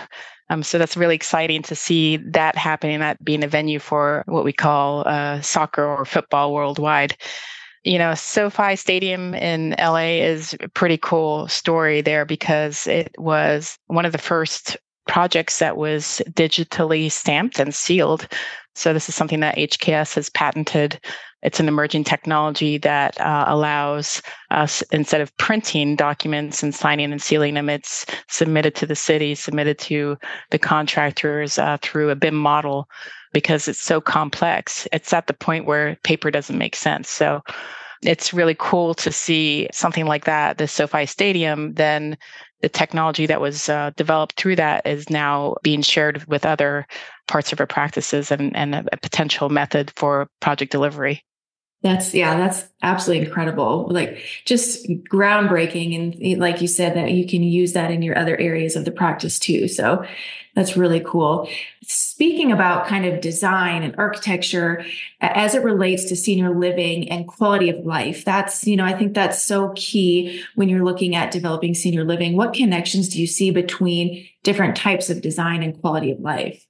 Um, 0.51 0.63
so 0.63 0.79
that's 0.79 0.97
really 0.97 1.15
exciting 1.15 1.63
to 1.63 1.75
see 1.75 2.17
that 2.19 2.57
happening, 2.57 3.01
that 3.01 3.23
being 3.23 3.45
a 3.45 3.49
venue 3.49 3.79
for 3.79 4.25
what 4.27 4.45
we 4.45 4.53
call 4.53 5.07
uh, 5.07 5.41
soccer 5.43 5.85
or 5.85 6.05
football 6.05 6.55
worldwide. 6.55 7.17
You 7.85 7.99
know, 7.99 8.15
SoFi 8.15 8.77
Stadium 8.77 9.35
in 9.35 9.75
LA 9.79 10.21
is 10.21 10.57
a 10.61 10.69
pretty 10.69 10.99
cool 10.99 11.49
story 11.49 12.01
there 12.01 12.25
because 12.25 12.87
it 12.87 13.15
was 13.19 13.79
one 13.87 14.05
of 14.05 14.13
the 14.13 14.19
first 14.19 14.77
projects 15.09 15.59
that 15.59 15.77
was 15.77 16.23
digitally 16.31 17.11
stamped 17.11 17.59
and 17.59 17.75
sealed. 17.75 18.29
So 18.75 18.93
this 18.93 19.09
is 19.09 19.15
something 19.17 19.41
that 19.41 19.57
HKS 19.57 20.15
has 20.15 20.31
patented. 20.31 21.01
It's 21.43 21.59
an 21.59 21.69
emerging 21.69 22.05
technology 22.05 22.79
that 22.79 23.21
uh, 23.21 23.45
allows 23.49 24.23
us, 24.51 24.83
instead 24.93 25.21
of 25.21 25.37
printing 25.37 25.97
documents 25.97 26.63
and 26.63 26.75
signing 26.75 27.11
and 27.11 27.23
sealing 27.23 27.55
them, 27.55 27.69
it's 27.69 28.07
submitted 28.29 28.75
to 28.77 28.87
the 28.87 28.97
city, 28.97 29.35
submitted 29.35 29.79
to 29.81 30.17
the 30.51 30.59
contractors 30.59 31.59
uh, 31.59 31.79
through 31.83 32.11
a 32.11 32.17
BIM 32.17 32.35
model 32.35 32.89
because 33.33 33.69
it's 33.69 33.81
so 33.81 34.01
complex. 34.01 34.87
It's 34.93 35.13
at 35.13 35.27
the 35.27 35.35
point 35.35 35.67
where 35.67 35.97
paper 36.03 36.31
doesn't 36.31 36.59
make 36.59 36.77
sense. 36.77 37.09
So 37.09 37.43
it's 38.03 38.33
really 38.33 38.57
cool 38.59 38.95
to 38.95 39.11
see 39.11 39.69
something 39.73 40.07
like 40.07 40.25
that, 40.25 40.59
the 40.59 40.69
SoFi 40.69 41.07
Stadium, 41.07 41.75
then 41.75 42.17
the 42.61 42.69
technology 42.69 43.27
that 43.27 43.41
was 43.41 43.69
uh, 43.69 43.91
developed 43.97 44.41
through 44.41 44.57
that 44.57 44.87
is 44.87 45.11
now 45.11 45.57
being 45.63 45.83
shared 45.83 46.25
with 46.27 46.45
other 46.45 46.87
parts 47.27 47.53
of 47.53 47.61
our 47.61 47.67
practices 47.67 48.31
and, 48.31 48.55
and 48.57 48.75
a, 48.75 48.85
a 48.93 48.97
potential 48.97 49.49
method 49.49 49.93
for 49.97 50.29
project 50.41 50.73
delivery. 50.73 51.25
That's 51.83 52.13
yeah, 52.13 52.37
that's 52.37 52.65
absolutely 52.83 53.27
incredible. 53.27 53.87
Like 53.89 54.19
just 54.45 54.89
groundbreaking 54.89 55.95
and 55.95 56.17
eh, 56.21 56.35
like 56.37 56.61
you 56.61 56.67
said 56.67 56.97
that 56.97 57.13
you 57.13 57.27
can 57.27 57.43
use 57.43 57.73
that 57.75 57.93
in 57.93 58.03
your 58.03 58.19
other 58.19 58.37
areas 58.37 58.75
of 58.75 58.85
the 58.85 58.91
practice 58.91 59.39
too. 59.39 59.69
So 59.69 60.05
that's 60.57 60.77
really 60.77 60.99
cool. 60.99 61.49
Speaking 61.85 62.51
about 62.51 62.89
kind 62.89 63.07
of 63.07 63.21
design 63.21 63.85
and 63.85 63.95
architecture 63.97 64.85
as 65.21 65.55
it 65.55 65.63
relates 65.63 66.07
to 66.07 66.17
senior 66.17 66.53
living 66.53 67.09
and 67.11 67.29
quality 67.29 67.71
of 67.71 67.87
life, 67.87 68.25
that's, 68.25 68.67
you 68.67 68.77
know, 68.77 68.85
I 68.85 68.93
think 68.93 69.15
that's 69.15 69.41
so 69.41 69.73
key 69.77 70.43
when 70.57 70.69
you're 70.69 70.85
looking 70.85 71.15
at 71.15 71.31
developing 71.31 71.75
senior 71.75 72.03
living. 72.03 72.37
What 72.37 72.55
connections 72.55 73.09
do 73.09 73.21
you 73.21 73.29
see 73.29 73.53
between 73.53 74.27
different 74.43 74.77
types 74.77 75.11
of 75.11 75.23
design 75.23 75.63
and 75.63 75.81
quality 75.81 76.11
of 76.11 76.19
life? 76.19 76.68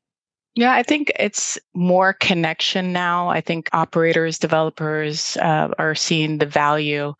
Yeah, 0.55 0.73
I 0.73 0.83
think 0.83 1.13
it's 1.19 1.59
more 1.75 2.13
connection 2.15 2.93
now. 2.93 3.29
I 3.29 3.41
think 3.41 3.69
operators, 3.73 4.39
developers 4.39 5.37
uh, 5.37 5.69
are 5.79 5.95
seeing 5.95 6.39
the 6.39 6.47
value 6.47 7.15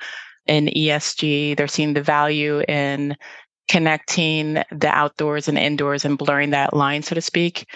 in 0.47 0.67
ESG. 0.67 1.57
They're 1.57 1.69
seeing 1.69 1.95
the 1.95 2.03
value 2.03 2.63
in 2.67 3.17
connecting 3.69 4.55
the 4.73 4.89
outdoors 4.89 5.47
and 5.47 5.59
indoors 5.59 6.05
and 6.05 6.19
blurring 6.19 6.51
that 6.51 6.75
line, 6.75 7.03
so 7.03 7.15
to 7.15 7.21
speak. 7.21 7.67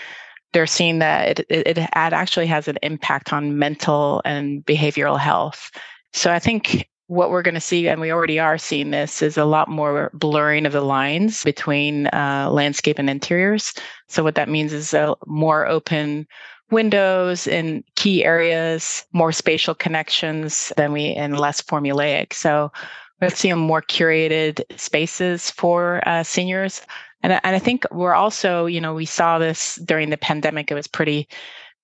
They're 0.52 0.66
seeing 0.66 0.98
that 0.98 1.40
it, 1.40 1.46
it, 1.48 1.78
it 1.78 1.88
actually 1.94 2.46
has 2.46 2.66
an 2.66 2.78
impact 2.82 3.32
on 3.32 3.58
mental 3.58 4.20
and 4.24 4.64
behavioral 4.64 5.18
health. 5.18 5.70
So 6.12 6.32
I 6.32 6.38
think 6.38 6.88
what 7.12 7.30
we're 7.30 7.42
going 7.42 7.54
to 7.54 7.60
see, 7.60 7.88
and 7.88 8.00
we 8.00 8.10
already 8.10 8.38
are 8.38 8.56
seeing 8.56 8.90
this, 8.90 9.20
is 9.20 9.36
a 9.36 9.44
lot 9.44 9.68
more 9.68 10.10
blurring 10.14 10.64
of 10.64 10.72
the 10.72 10.80
lines 10.80 11.44
between 11.44 12.06
uh, 12.06 12.48
landscape 12.50 12.98
and 12.98 13.10
interiors. 13.10 13.74
So 14.08 14.22
what 14.22 14.34
that 14.36 14.48
means 14.48 14.72
is 14.72 14.94
a 14.94 15.14
more 15.26 15.66
open 15.66 16.26
windows 16.70 17.46
in 17.46 17.84
key 17.96 18.24
areas, 18.24 19.04
more 19.12 19.30
spatial 19.30 19.74
connections 19.74 20.72
than 20.78 20.90
we 20.90 21.12
and 21.12 21.38
less 21.38 21.60
formulaic. 21.60 22.32
So 22.32 22.72
we're 23.20 23.28
seeing 23.28 23.58
more 23.58 23.82
curated 23.82 24.62
spaces 24.78 25.50
for 25.50 26.00
uh, 26.08 26.22
seniors. 26.22 26.80
And, 27.22 27.34
and 27.44 27.54
I 27.54 27.58
think 27.58 27.84
we're 27.90 28.14
also, 28.14 28.64
you 28.64 28.80
know, 28.80 28.94
we 28.94 29.04
saw 29.04 29.38
this 29.38 29.76
during 29.84 30.08
the 30.08 30.16
pandemic. 30.16 30.70
It 30.70 30.74
was 30.74 30.86
pretty 30.86 31.28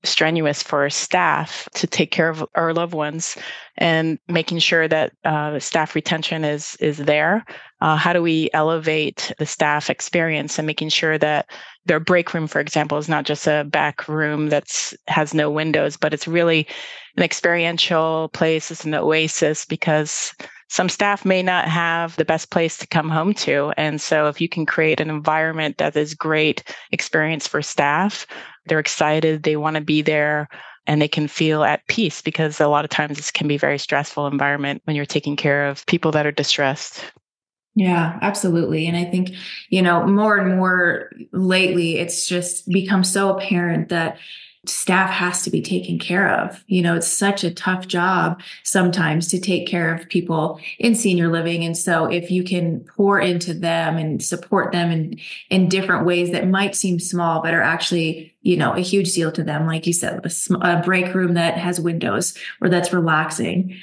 strenuous 0.05 0.63
for 0.63 0.89
staff 0.91 1.69
to 1.75 1.87
take 1.87 2.11
care 2.11 2.29
of 2.29 2.45
our 2.55 2.73
loved 2.73 2.95
ones 2.95 3.37
and 3.79 4.19
making 4.29 4.59
sure 4.59 4.87
that 4.87 5.13
uh, 5.25 5.59
staff 5.59 5.95
retention 5.95 6.45
is 6.45 6.77
is 6.77 6.99
there. 6.99 7.45
Uh, 7.81 7.97
how 7.97 8.13
do 8.13 8.23
we 8.23 8.49
elevate 8.53 9.33
the 9.39 9.47
staff 9.47 9.91
experience 9.91 10.59
and 10.59 10.67
making 10.67 10.89
sure 10.89 11.19
that 11.19 11.51
their 11.87 12.01
break 12.01 12.33
room 12.35 12.47
for 12.47 12.61
example 12.61 12.99
is 12.99 13.09
not 13.09 13.25
just 13.25 13.47
a 13.47 13.65
back 13.65 14.07
room 14.09 14.49
that's 14.49 14.95
has 15.09 15.33
no 15.33 15.51
windows 15.51 15.97
but 15.97 16.13
it's 16.13 16.29
really 16.29 16.67
an 17.17 17.23
experiential 17.23 18.29
place 18.35 18.71
it's 18.71 18.85
an 18.85 18.95
oasis 18.95 19.65
because 19.65 20.35
some 20.69 20.89
staff 20.89 21.25
may 21.25 21.43
not 21.43 21.67
have 21.67 22.15
the 22.17 22.25
best 22.25 22.51
place 22.51 22.77
to 22.79 22.87
come 22.87 23.09
home 23.09 23.33
to. 23.35 23.73
And 23.77 24.01
so 24.01 24.29
if 24.29 24.41
you 24.41 24.49
can 24.49 24.67
create 24.67 25.01
an 25.01 25.11
environment 25.11 25.79
that 25.79 25.97
is 25.97 26.15
great 26.15 26.63
experience 26.93 27.47
for 27.47 27.63
staff, 27.63 28.27
they're 28.67 28.79
excited, 28.79 29.43
they 29.43 29.57
want 29.57 29.77
to 29.77 29.83
be 29.83 30.03
there 30.03 30.49
and 30.87 31.01
they 31.01 31.09
can 31.09 31.29
feel 31.29 31.65
at 31.65 31.87
peace 31.87 32.23
because 32.23 32.61
a 32.61 32.69
lot 32.69 32.85
of 32.85 32.91
times 32.91 33.17
this 33.17 33.31
can 33.31 33.49
be 33.49 33.57
a 33.57 33.59
very 33.59 33.79
stressful 33.79 34.27
environment 34.27 34.83
when 34.85 34.95
you're 34.97 35.07
taking 35.07 35.37
care 35.37 35.69
of 35.69 35.85
people 35.87 36.11
that 36.13 36.27
are 36.27 36.33
distressed. 36.33 37.03
Yeah, 37.75 38.19
absolutely. 38.23 38.87
And 38.87 38.97
I 38.97 39.05
think, 39.05 39.31
you 39.69 39.83
know, 39.83 40.07
more 40.07 40.37
and 40.37 40.57
more 40.57 41.13
lately, 41.33 41.99
it's 41.99 42.27
just 42.27 42.69
become 42.69 43.05
so 43.05 43.37
apparent 43.37 43.91
that 43.91 44.19
staff 44.69 45.11
has 45.11 45.43
to 45.43 45.51
be 45.51 45.63
taken 45.63 45.99
care 45.99 46.29
of. 46.29 46.63
You 46.67 46.83
know, 46.83 46.95
it's 46.95 47.09
such 47.09 47.45
a 47.45 47.55
tough 47.55 47.87
job 47.87 48.41
sometimes 48.63 49.29
to 49.29 49.41
take 49.41 49.67
care 49.67 49.95
of 49.95 50.09
people 50.09 50.61
in 50.79 50.95
senior 50.95 51.29
living. 51.29 51.65
And 51.65 51.77
so 51.77 52.05
if 52.07 52.31
you 52.31 52.45
can 52.45 52.81
pour 52.81 53.19
into 53.19 53.55
them 53.55 53.97
and 53.97 54.23
support 54.23 54.73
them 54.73 54.91
in, 54.91 55.19
in 55.51 55.69
different 55.69 56.05
ways 56.07 56.31
that 56.33 56.49
might 56.49 56.77
seem 56.77 56.99
small, 56.99 57.43
but 57.43 57.55
are 57.55 57.63
actually, 57.63 58.35
you 58.43 58.57
know, 58.57 58.73
a 58.75 58.81
huge 58.81 59.13
deal 59.15 59.33
to 59.33 59.43
them, 59.43 59.67
like 59.67 59.87
you 59.87 59.93
said, 59.93 60.25
a, 60.25 60.55
a 60.61 60.83
break 60.83 61.15
room 61.15 61.35
that 61.35 61.57
has 61.57 61.81
windows 61.81 62.37
or 62.61 62.69
that's 62.69 62.93
relaxing. 62.93 63.77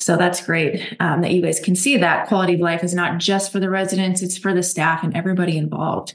So 0.00 0.16
that's 0.16 0.44
great 0.44 0.96
um, 0.98 1.20
that 1.20 1.30
you 1.30 1.40
guys 1.40 1.60
can 1.60 1.76
see 1.76 1.96
that 1.98 2.26
quality 2.26 2.54
of 2.54 2.60
life 2.60 2.82
is 2.82 2.94
not 2.94 3.18
just 3.18 3.52
for 3.52 3.60
the 3.60 3.70
residents, 3.70 4.20
it's 4.20 4.36
for 4.36 4.52
the 4.52 4.62
staff 4.62 5.04
and 5.04 5.16
everybody 5.16 5.56
involved. 5.56 6.14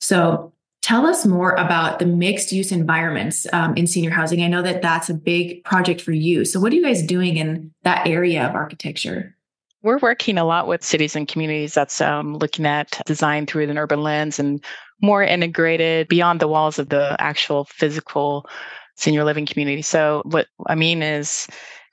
So 0.00 0.52
Tell 0.88 1.04
us 1.04 1.26
more 1.26 1.52
about 1.52 1.98
the 1.98 2.06
mixed 2.06 2.50
use 2.50 2.72
environments 2.72 3.46
um, 3.52 3.76
in 3.76 3.86
senior 3.86 4.08
housing. 4.08 4.42
I 4.42 4.46
know 4.46 4.62
that 4.62 4.80
that's 4.80 5.10
a 5.10 5.14
big 5.14 5.62
project 5.64 6.00
for 6.00 6.12
you. 6.12 6.46
So, 6.46 6.60
what 6.60 6.72
are 6.72 6.76
you 6.76 6.82
guys 6.82 7.02
doing 7.02 7.36
in 7.36 7.70
that 7.82 8.06
area 8.06 8.48
of 8.48 8.54
architecture? 8.54 9.36
We're 9.82 9.98
working 9.98 10.38
a 10.38 10.46
lot 10.46 10.66
with 10.66 10.82
cities 10.82 11.14
and 11.14 11.28
communities 11.28 11.74
that's 11.74 12.00
um, 12.00 12.38
looking 12.38 12.64
at 12.64 13.02
design 13.04 13.44
through 13.44 13.68
an 13.68 13.76
urban 13.76 14.02
lens 14.02 14.38
and 14.38 14.64
more 15.02 15.22
integrated 15.22 16.08
beyond 16.08 16.40
the 16.40 16.48
walls 16.48 16.78
of 16.78 16.88
the 16.88 17.14
actual 17.20 17.64
physical 17.66 18.48
senior 18.96 19.24
living 19.24 19.44
community. 19.44 19.82
So, 19.82 20.22
what 20.24 20.46
I 20.68 20.74
mean 20.74 21.02
is, 21.02 21.48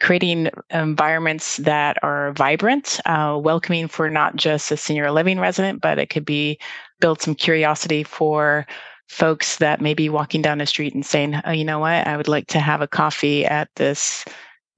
creating 0.06 0.52
environments 0.70 1.58
that 1.58 1.98
are 2.04 2.32
vibrant, 2.34 3.00
uh, 3.08 3.36
welcoming 3.42 3.88
for 3.88 4.08
not 4.08 4.36
just 4.36 4.72
a 4.72 4.78
senior 4.78 5.10
living 5.10 5.40
resident, 5.40 5.82
but 5.82 5.98
it 5.98 6.12
could 6.12 6.24
be 6.24 6.60
build 7.00 7.20
some 7.20 7.34
curiosity 7.34 8.04
for 8.04 8.68
folks 9.08 9.58
that 9.58 9.82
may 9.82 9.96
be 9.96 10.08
walking 10.08 10.44
down 10.44 10.60
the 10.60 10.66
street 10.68 10.94
and 10.94 11.04
saying, 11.04 11.42
oh, 11.44 11.52
you 11.52 11.66
know 11.66 11.80
what, 11.80 12.06
I 12.06 12.18
would 12.18 12.28
like 12.28 12.46
to 12.50 12.60
have 12.60 12.82
a 12.82 12.88
coffee 12.88 13.48
at 13.48 13.68
this 13.78 14.24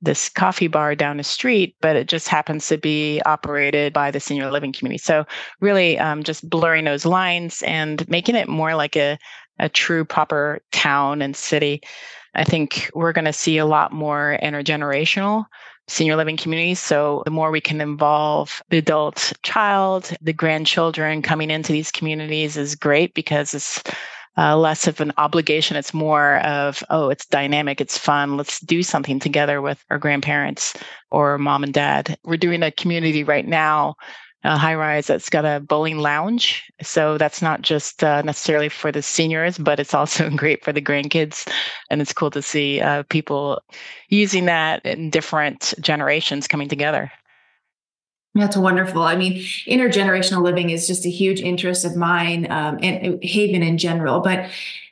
this 0.02 0.30
coffee 0.30 0.68
bar 0.68 0.96
down 0.96 1.18
the 1.18 1.24
street, 1.24 1.76
but 1.82 1.98
it 1.98 2.08
just 2.08 2.30
happens 2.30 2.66
to 2.70 2.78
be 2.78 3.20
operated 3.26 3.92
by 3.92 4.12
the 4.12 4.22
senior 4.22 4.50
living 4.50 4.72
community. 4.72 5.00
So 5.00 5.26
really 5.60 6.00
um, 6.00 6.24
just 6.24 6.50
blurring 6.50 6.86
those 6.86 7.06
lines 7.06 7.64
and 7.64 8.08
making 8.08 8.36
it 8.36 8.48
more 8.48 8.76
like 8.76 8.96
a, 8.96 9.18
a 9.60 9.68
true 9.68 10.06
proper 10.06 10.62
town 10.72 11.22
and 11.22 11.36
city. 11.36 11.82
I 12.38 12.44
think 12.44 12.90
we're 12.94 13.14
going 13.14 13.26
to 13.26 13.34
see 13.34 13.58
a 13.58 13.66
lot 13.66 13.92
more 13.92 14.38
intergenerational 14.42 15.46
senior 15.88 16.16
living 16.16 16.38
communities. 16.38 16.80
So 16.80 17.24
the 17.26 17.32
more 17.32 17.50
we 17.50 17.62
can 17.62 17.82
involve 17.82 18.62
the 18.70 18.78
adult 18.78 19.34
child, 19.44 20.14
the 20.22 20.34
grandchildren 20.34 21.22
coming 21.22 21.50
into 21.50 21.72
these 21.72 21.92
communities 21.92 22.58
is 22.58 22.76
great 22.76 23.14
because 23.14 23.54
it's 23.54 23.82
uh, 24.38 24.56
less 24.56 24.86
of 24.88 25.02
an 25.02 25.14
obligation. 25.18 25.78
It's 25.78 25.94
more 25.94 26.38
of, 26.40 26.84
oh, 26.90 27.10
it's 27.10 27.26
dynamic, 27.26 27.82
it's 27.82 27.98
fun. 27.98 28.38
Let's 28.38 28.60
do 28.60 28.84
something 28.84 29.20
together 29.20 29.62
with 29.62 29.84
our 29.90 29.98
grandparents 29.98 30.74
or 31.10 31.38
mom 31.38 31.64
and 31.64 31.74
dad. 31.74 32.18
We're 32.24 32.38
doing 32.38 32.62
a 32.62 32.72
community 32.72 33.24
right 33.24 33.48
now 33.48 33.96
a 34.44 34.58
high 34.58 34.76
rise 34.76 35.08
that's 35.08 35.30
got 35.30 35.46
a 35.46 35.60
bowling 35.60 35.98
lounge. 35.98 36.64
So 36.82 37.18
that's 37.18 37.42
not 37.42 37.62
just 37.62 38.04
uh, 38.04 38.22
necessarily 38.22 38.70
for 38.70 38.92
the 38.92 39.02
seniors, 39.02 39.58
but 39.58 39.80
it's 39.80 39.94
also 39.94 40.30
great 40.36 40.64
for 40.64 40.72
the 40.72 40.82
grandkids. 40.82 41.52
And 41.90 42.02
it's 42.02 42.14
cool 42.14 42.32
to 42.32 42.42
see 42.42 42.80
uh, 42.80 43.04
people 43.10 43.62
using 44.10 44.46
that 44.46 44.86
in 44.86 45.10
different 45.10 45.74
generations 45.82 46.48
coming 46.48 46.70
together. 46.70 47.12
That's 48.36 48.56
wonderful. 48.56 49.02
I 49.02 49.16
mean, 49.16 49.44
intergenerational 49.68 50.44
living 50.44 50.70
is 50.70 50.86
just 50.86 51.06
a 51.06 51.10
huge 51.10 51.42
interest 51.42 51.86
of 51.86 51.96
mine 51.96 52.50
um, 52.52 52.78
and 52.84 53.16
uh, 53.16 53.18
Haven 53.24 53.64
in 53.64 53.80
general. 53.80 54.20
But 54.20 54.50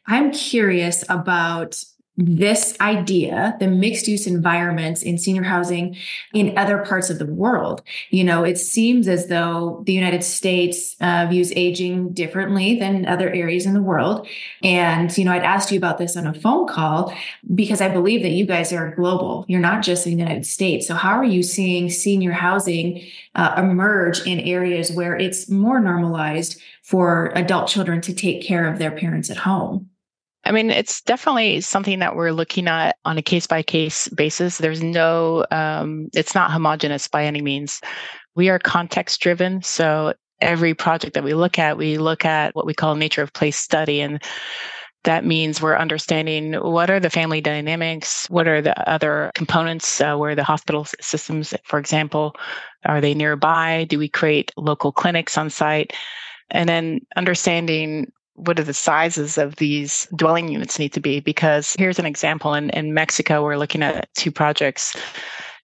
I'm 0.08 0.32
curious 0.32 1.04
about 1.10 1.84
this 2.18 2.78
idea, 2.80 3.58
the 3.60 3.68
mixed 3.68 4.08
use 4.08 4.26
environments 4.26 5.02
in 5.02 5.18
senior 5.18 5.44
housing 5.44 5.98
in 6.34 6.58
other 6.58 6.78
parts 6.80 7.10
of 7.10 7.20
the 7.20 7.26
world. 7.26 7.82
You 8.10 8.24
know, 8.24 8.46
it 8.46 8.58
seems 8.58 9.10
as 9.10 9.28
though 9.28 9.84
the 9.86 9.92
United 9.92 10.24
States 10.24 10.96
uh, 11.02 11.28
views 11.30 11.52
aging 11.56 12.14
differently 12.14 12.80
than 12.80 13.06
other 13.06 13.30
areas 13.30 13.66
in 13.66 13.74
the 13.74 13.82
world. 13.82 14.28
And, 14.64 15.16
you 15.18 15.26
know, 15.26 15.34
I'd 15.34 15.44
asked 15.44 15.72
you 15.72 15.78
about 15.78 15.98
this 15.98 16.16
on 16.16 16.26
a 16.26 16.34
phone 16.34 16.68
call 16.68 17.14
because 17.54 17.82
I 17.82 17.90
believe 17.90 18.22
that 18.24 18.32
you 18.32 18.46
guys 18.46 18.72
are 18.72 18.96
global. 18.96 19.44
You're 19.50 19.60
not 19.60 19.84
just 19.84 20.08
in 20.08 20.14
the 20.14 20.20
United 20.20 20.46
States. 20.46 20.88
So, 20.88 20.96
how 20.96 21.18
are 21.18 21.26
you 21.26 21.44
seeing 21.44 21.90
senior 21.90 22.32
housing 22.32 23.06
uh, 23.36 23.56
emerge 23.58 24.26
in 24.26 24.40
areas 24.40 24.92
where 24.92 25.18
it's 25.18 25.50
more 25.50 25.82
normalized 25.82 26.62
for 26.82 27.34
adult 27.36 27.68
children 27.68 28.00
to 28.02 28.14
take 28.14 28.42
care 28.42 28.72
of 28.72 28.80
their 28.80 28.92
parents 28.92 29.30
at 29.30 29.38
home? 29.38 29.90
I 30.46 30.52
mean, 30.52 30.70
it's 30.70 31.02
definitely 31.02 31.62
something 31.62 32.00
that 32.00 32.16
we're 32.16 32.32
looking 32.32 32.68
at 32.68 32.98
on 33.04 33.18
a 33.18 33.22
case 33.24 33.48
by 33.48 33.64
case 33.64 34.08
basis. 34.10 34.60
There's 34.60 34.84
no, 34.84 35.46
um, 35.50 36.08
it's 36.14 36.36
not 36.36 36.52
homogenous 36.52 37.08
by 37.08 37.26
any 37.26 37.42
means. 37.42 37.82
We 38.36 38.50
are 38.50 38.60
context 38.60 39.20
driven. 39.22 39.64
So 39.64 40.14
every 40.42 40.76
project 40.76 41.16
that 41.16 41.24
we 41.24 41.34
look 41.34 41.58
at, 41.58 41.78
we 41.78 41.98
look 41.98 42.26
at 42.26 42.54
what 42.54 42.68
we 42.68 42.76
call 42.76 42.96
nature 42.96 43.24
of 43.24 43.34
place 43.34 43.58
study. 43.58 44.02
And 44.02 44.22
that 45.04 45.26
means 45.26 45.62
we're 45.62 45.78
understanding 45.78 46.54
what 46.54 46.90
are 46.90 47.00
the 47.00 47.10
family 47.10 47.42
dynamics, 47.42 48.30
what 48.30 48.48
are 48.48 48.62
the 48.62 48.90
other 48.90 49.32
components, 49.34 50.02
uh, 50.02 50.16
where 50.16 50.36
the 50.36 50.44
hospital 50.44 50.86
systems, 51.00 51.54
for 51.64 51.80
example, 51.80 52.36
are 52.86 53.02
they 53.02 53.14
nearby? 53.14 53.86
Do 53.86 53.98
we 53.98 54.10
create 54.10 54.52
local 54.58 54.92
clinics 54.92 55.38
on 55.38 55.50
site? 55.50 55.94
And 56.52 56.70
then 56.70 57.02
understanding 57.16 58.12
what 58.36 58.60
are 58.60 58.64
the 58.64 58.74
sizes 58.74 59.38
of 59.38 59.56
these 59.56 60.08
dwelling 60.16 60.48
units 60.50 60.78
need 60.78 60.94
to 60.94 61.00
be? 61.00 61.20
Because 61.20 61.76
here's 61.80 62.00
an 62.00 62.06
example 62.06 62.54
in, 62.54 62.70
in 62.72 62.94
Mexico, 62.94 63.44
we're 63.44 63.58
looking 63.58 63.82
at 63.82 64.14
two 64.14 64.32
projects 64.32 64.96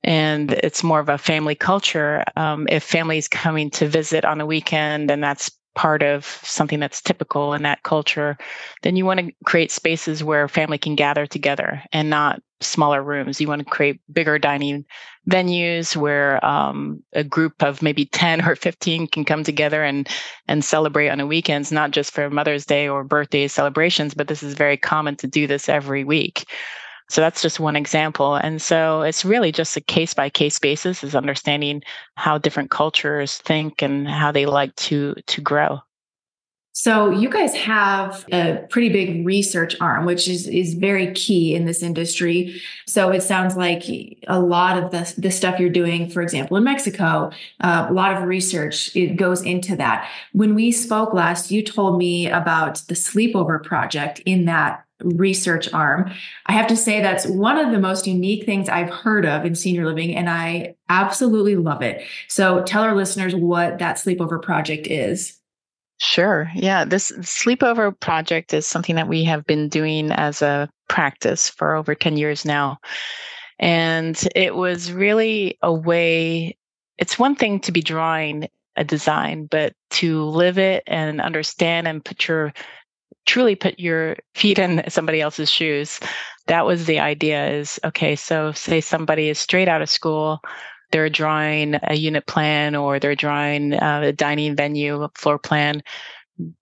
and 0.04 0.54
it's 0.54 0.84
more 0.84 1.00
of 1.00 1.10
a 1.10 1.18
family 1.18 1.56
culture. 1.56 2.24
Um, 2.36 2.68
if 2.70 2.84
families 2.84 3.28
coming 3.28 3.70
to 3.72 3.88
visit 3.88 4.26
on 4.26 4.42
a 4.42 4.46
weekend 4.46 5.12
and 5.12 5.24
that's 5.24 5.52
part 5.76 6.04
of 6.04 6.26
something 6.44 6.80
that's 6.80 7.02
typical 7.02 7.54
in 7.54 7.64
that 7.64 7.84
culture, 7.84 8.38
then 8.82 8.96
you 8.96 9.06
want 9.06 9.20
to 9.20 9.32
create 9.46 9.72
spaces 9.72 10.24
where 10.24 10.48
family 10.48 10.78
can 10.78 10.96
gather 10.96 11.26
together 11.26 11.84
and 11.94 12.10
not 12.10 12.42
smaller 12.62 13.04
rooms. 13.04 13.42
You 13.42 13.48
want 13.48 13.60
to 13.60 13.66
create 13.66 14.00
bigger 14.12 14.40
dining 14.40 14.86
venues 15.30 15.96
where 15.96 16.44
um, 16.46 17.04
a 17.14 17.24
group 17.24 17.62
of 17.62 17.82
maybe 17.82 18.06
10 18.06 18.48
or 18.48 18.56
15 18.56 19.08
can 19.08 19.26
come 19.26 19.44
together 19.44 19.84
and 19.84 20.08
and 20.48 20.64
celebrate 20.64 21.10
on 21.10 21.20
the 21.20 21.28
weekends, 21.28 21.72
not 21.72 21.92
just 21.92 22.12
for 22.12 22.30
Mother's 22.30 22.66
Day 22.66 22.88
or 22.88 23.04
birthday 23.04 23.48
celebrations, 23.48 24.14
but 24.14 24.28
this 24.28 24.44
is 24.44 24.54
very 24.54 24.78
common 24.78 25.16
to 25.18 25.28
do 25.28 25.48
this 25.48 25.70
every 25.70 26.04
week. 26.04 26.46
So 27.10 27.20
that's 27.20 27.42
just 27.42 27.60
one 27.60 27.76
example. 27.76 28.36
And 28.36 28.62
so 28.62 29.02
it's 29.02 29.26
really 29.26 29.52
just 29.52 29.76
a 29.76 29.82
case 29.82 30.14
by 30.14 30.30
case 30.30 30.60
basis 30.60 31.04
is 31.04 31.14
understanding 31.14 31.84
how 32.16 32.38
different 32.38 32.72
cultures 32.72 33.38
think 33.40 33.82
and 33.82 34.08
how 34.08 34.32
they 34.32 34.46
like 34.46 34.74
to 34.78 35.16
to 35.28 35.42
grow. 35.42 35.82
So 36.74 37.10
you 37.10 37.30
guys 37.30 37.54
have 37.56 38.26
a 38.32 38.66
pretty 38.70 38.90
big 38.90 39.26
research 39.26 39.76
arm, 39.82 40.06
which 40.06 40.30
is 40.30 40.48
is 40.48 40.74
very 40.74 41.12
key 41.14 41.54
in 41.54 41.66
this 41.66 41.84
industry. 41.84 42.62
So 42.88 43.10
it 43.10 43.24
sounds 43.24 43.58
like 43.58 43.84
a 44.28 44.40
lot 44.40 44.82
of 44.82 44.92
the 44.92 45.14
the 45.18 45.32
stuff 45.32 45.60
you're 45.60 45.70
doing, 45.70 46.10
for 46.10 46.22
example, 46.22 46.56
in 46.56 46.64
Mexico, 46.64 47.32
uh, 47.60 47.88
a 47.90 47.94
lot 47.94 48.16
of 48.16 48.24
research 48.24 48.96
it 48.96 49.18
goes 49.18 49.42
into 49.42 49.76
that. 49.76 50.10
When 50.32 50.56
we 50.56 50.72
spoke 50.72 51.14
last, 51.14 51.52
you 51.52 51.62
told 51.62 51.98
me 51.98 52.30
about 52.30 52.76
the 52.88 52.96
sleepover 52.96 53.62
project 53.62 54.20
in 54.26 54.46
that 54.46 54.86
research 55.04 55.72
arm. 55.74 56.12
I 56.46 56.54
have 56.54 56.68
to 56.68 56.78
say 56.78 57.02
that's 57.02 57.26
one 57.26 57.58
of 57.58 57.72
the 57.72 57.80
most 57.80 58.08
unique 58.08 58.46
things 58.46 58.70
I've 58.70 58.90
heard 58.90 59.26
of 59.26 59.46
in 59.46 59.56
senior 59.56 59.86
living, 59.86 60.16
and 60.16 60.30
I 60.30 60.76
absolutely 60.88 61.58
love 61.58 61.82
it. 61.82 62.06
So 62.30 62.64
tell 62.64 62.84
our 62.84 62.96
listeners 62.96 63.36
what 63.36 63.80
that 63.80 63.98
sleepover 63.98 64.42
project 64.42 64.88
is. 64.88 65.41
Sure. 66.04 66.50
Yeah. 66.56 66.84
This 66.84 67.12
sleepover 67.20 67.98
project 68.00 68.56
is 68.56 68.66
something 68.66 68.96
that 68.96 69.08
we 69.08 69.24
have 69.26 69.46
been 69.46 69.70
doing 69.70 70.12
as 70.12 70.42
a 70.42 70.68
practice 70.90 71.48
for 71.48 71.76
over 71.76 71.94
10 71.94 72.18
years 72.18 72.44
now. 72.44 72.80
And 73.60 74.20
it 74.36 74.56
was 74.56 74.92
really 74.92 75.60
a 75.62 75.72
way, 75.72 76.58
it's 76.98 77.20
one 77.20 77.36
thing 77.36 77.60
to 77.60 77.72
be 77.72 77.84
drawing 77.84 78.48
a 78.76 78.84
design, 78.84 79.46
but 79.46 79.74
to 79.92 80.24
live 80.24 80.58
it 80.58 80.82
and 80.88 81.22
understand 81.22 81.88
and 81.88 82.04
put 82.04 82.28
your 82.28 82.52
truly 83.28 83.56
put 83.56 83.80
your 83.80 84.16
feet 84.34 84.58
in 84.58 84.84
somebody 84.90 85.22
else's 85.22 85.52
shoes. 85.52 86.00
That 86.48 86.66
was 86.66 86.88
the 86.88 87.00
idea 87.00 87.48
is 87.52 87.80
okay, 87.86 88.16
so 88.16 88.54
say 88.54 88.82
somebody 88.82 89.30
is 89.30 89.38
straight 89.38 89.68
out 89.68 89.84
of 89.84 89.90
school, 89.90 90.40
they're 90.92 91.10
drawing 91.10 91.76
a 91.84 91.96
unit 91.96 92.26
plan 92.26 92.76
or 92.76 93.00
they're 93.00 93.16
drawing 93.16 93.74
uh, 93.74 94.02
a 94.06 94.14
dining 94.14 94.56
venue 94.56 95.08
floor 95.16 95.40
plan. 95.40 95.82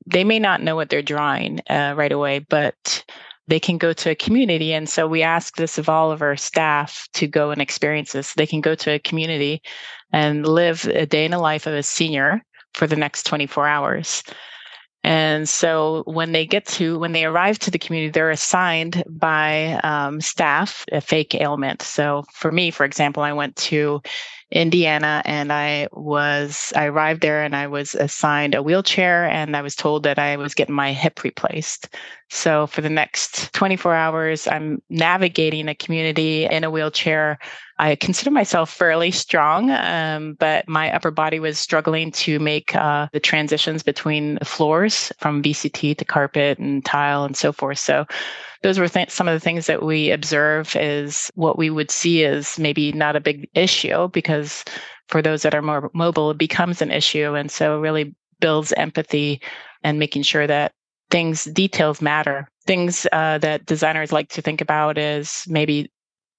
They 0.05 0.23
may 0.23 0.39
not 0.39 0.61
know 0.61 0.75
what 0.75 0.89
they're 0.89 1.01
drawing 1.01 1.61
uh, 1.69 1.93
right 1.95 2.11
away, 2.11 2.39
but 2.39 3.03
they 3.47 3.59
can 3.59 3.77
go 3.77 3.93
to 3.93 4.11
a 4.11 4.15
community. 4.15 4.73
And 4.73 4.87
so 4.87 5.07
we 5.07 5.23
ask 5.23 5.55
this 5.55 5.77
of 5.77 5.89
all 5.89 6.11
of 6.11 6.21
our 6.21 6.37
staff 6.37 7.07
to 7.13 7.27
go 7.27 7.49
and 7.49 7.61
experience 7.61 8.11
this. 8.11 8.33
They 8.35 8.45
can 8.45 8.61
go 8.61 8.75
to 8.75 8.91
a 8.91 8.99
community 8.99 9.61
and 10.13 10.47
live 10.47 10.85
a 10.85 11.05
day 11.05 11.25
in 11.25 11.31
the 11.31 11.39
life 11.39 11.65
of 11.65 11.73
a 11.73 11.83
senior 11.83 12.43
for 12.73 12.85
the 12.85 12.95
next 12.95 13.23
24 13.23 13.67
hours. 13.67 14.23
And 15.03 15.47
so 15.47 16.03
when 16.05 16.33
they 16.33 16.45
get 16.45 16.65
to, 16.65 16.99
when 16.99 17.13
they 17.13 17.25
arrive 17.25 17.57
to 17.59 17.71
the 17.71 17.79
community, 17.79 18.11
they're 18.11 18.31
assigned 18.31 19.03
by 19.07 19.79
um, 19.83 20.19
staff 20.19 20.85
a 20.91 20.99
fake 20.99 21.35
ailment. 21.35 21.81
So 21.81 22.25
for 22.33 22.51
me, 22.51 22.69
for 22.69 22.85
example, 22.85 23.23
I 23.23 23.33
went 23.33 23.55
to 23.57 24.01
Indiana 24.51 25.21
and 25.25 25.53
I 25.53 25.87
was, 25.91 26.73
I 26.75 26.85
arrived 26.85 27.21
there 27.21 27.43
and 27.43 27.55
I 27.55 27.67
was 27.67 27.93
assigned 27.95 28.55
a 28.55 28.63
wheelchair 28.63 29.25
and 29.25 29.55
I 29.55 29.61
was 29.61 29.75
told 29.75 30.03
that 30.03 30.17
I 30.17 30.37
was 30.37 30.55
getting 30.55 30.73
my 30.73 30.91
hip 30.91 31.23
replaced. 31.23 31.89
So 32.29 32.67
for 32.67 32.81
the 32.81 32.89
next 32.89 33.53
24 33.53 33.93
hours, 33.93 34.47
I'm 34.47 34.81
navigating 34.89 35.67
a 35.67 35.75
community 35.75 36.45
in 36.45 36.63
a 36.63 36.71
wheelchair. 36.71 37.37
I 37.77 37.95
consider 37.95 38.31
myself 38.31 38.71
fairly 38.71 39.11
strong, 39.11 39.71
um, 39.71 40.33
but 40.33 40.67
my 40.67 40.93
upper 40.93 41.11
body 41.11 41.39
was 41.39 41.57
struggling 41.57 42.11
to 42.13 42.39
make 42.39 42.75
uh, 42.75 43.07
the 43.13 43.19
transitions 43.19 43.83
between 43.83 44.35
the 44.35 44.45
floors 44.45 45.11
from 45.19 45.41
VCT 45.41 45.97
to 45.97 46.05
carpet 46.05 46.59
and 46.59 46.83
tile 46.83 47.23
and 47.23 47.37
so 47.37 47.51
forth. 47.51 47.79
So 47.79 48.05
those 48.61 48.79
were 48.79 48.89
th- 48.89 49.09
some 49.09 49.27
of 49.27 49.33
the 49.33 49.39
things 49.39 49.67
that 49.67 49.83
we 49.83 50.11
observe 50.11 50.75
is 50.75 51.31
what 51.35 51.57
we 51.57 51.69
would 51.69 51.91
see 51.91 52.25
as 52.25 52.59
maybe 52.59 52.91
not 52.91 53.15
a 53.15 53.21
big 53.21 53.49
issue 53.53 54.09
because 54.09 54.65
for 55.07 55.21
those 55.21 55.41
that 55.43 55.55
are 55.55 55.61
more 55.61 55.89
mobile, 55.93 56.31
it 56.31 56.37
becomes 56.37 56.81
an 56.81 56.91
issue. 56.91 57.35
And 57.35 57.49
so 57.49 57.79
really 57.79 58.15
builds 58.39 58.73
empathy 58.73 59.41
and 59.83 59.99
making 59.99 60.23
sure 60.23 60.45
that 60.47 60.73
things, 61.09 61.45
details 61.45 62.01
matter. 62.01 62.49
Things 62.67 63.07
uh, 63.11 63.37
that 63.39 63.65
designers 63.65 64.11
like 64.11 64.29
to 64.29 64.41
think 64.41 64.61
about 64.61 64.97
is 64.97 65.43
maybe 65.47 65.91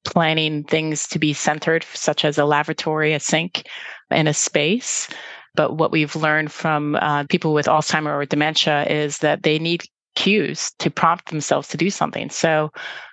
planning 0.04 0.64
things 0.64 1.08
to 1.08 1.18
be 1.18 1.32
centered, 1.32 1.84
such 1.92 2.24
as 2.24 2.38
a 2.38 2.44
lavatory, 2.44 3.12
a 3.12 3.20
sink, 3.20 3.66
and 4.10 4.28
a 4.28 4.34
space. 4.34 5.08
But 5.54 5.76
what 5.76 5.90
we've 5.90 6.14
learned 6.14 6.52
from 6.52 6.96
uh, 6.96 7.24
people 7.24 7.52
with 7.52 7.66
Alzheimer 7.66 8.14
or 8.14 8.24
dementia 8.24 8.84
is 8.84 9.18
that 9.18 9.42
they 9.42 9.58
need 9.58 9.82
cues 10.14 10.72
to 10.78 10.90
prompt 10.90 11.30
themselves 11.30 11.68
to 11.68 11.76
do 11.76 11.90
something. 11.90 12.30
So, 12.30 12.72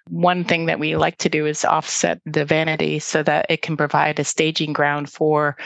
one 0.10 0.44
thing 0.44 0.68
that 0.68 0.80
we 0.80 0.96
like 0.96 1.18
to 1.18 1.30
do 1.30 1.46
is 1.46 1.66
offset 1.66 2.22
the 2.26 2.46
vanity 2.46 3.00
so 3.00 3.24
that 3.24 3.46
it 3.50 3.62
can 3.62 3.76
provide 3.76 4.20
a 4.20 4.24
staging 4.24 4.74
ground 4.74 5.12
for 5.12 5.58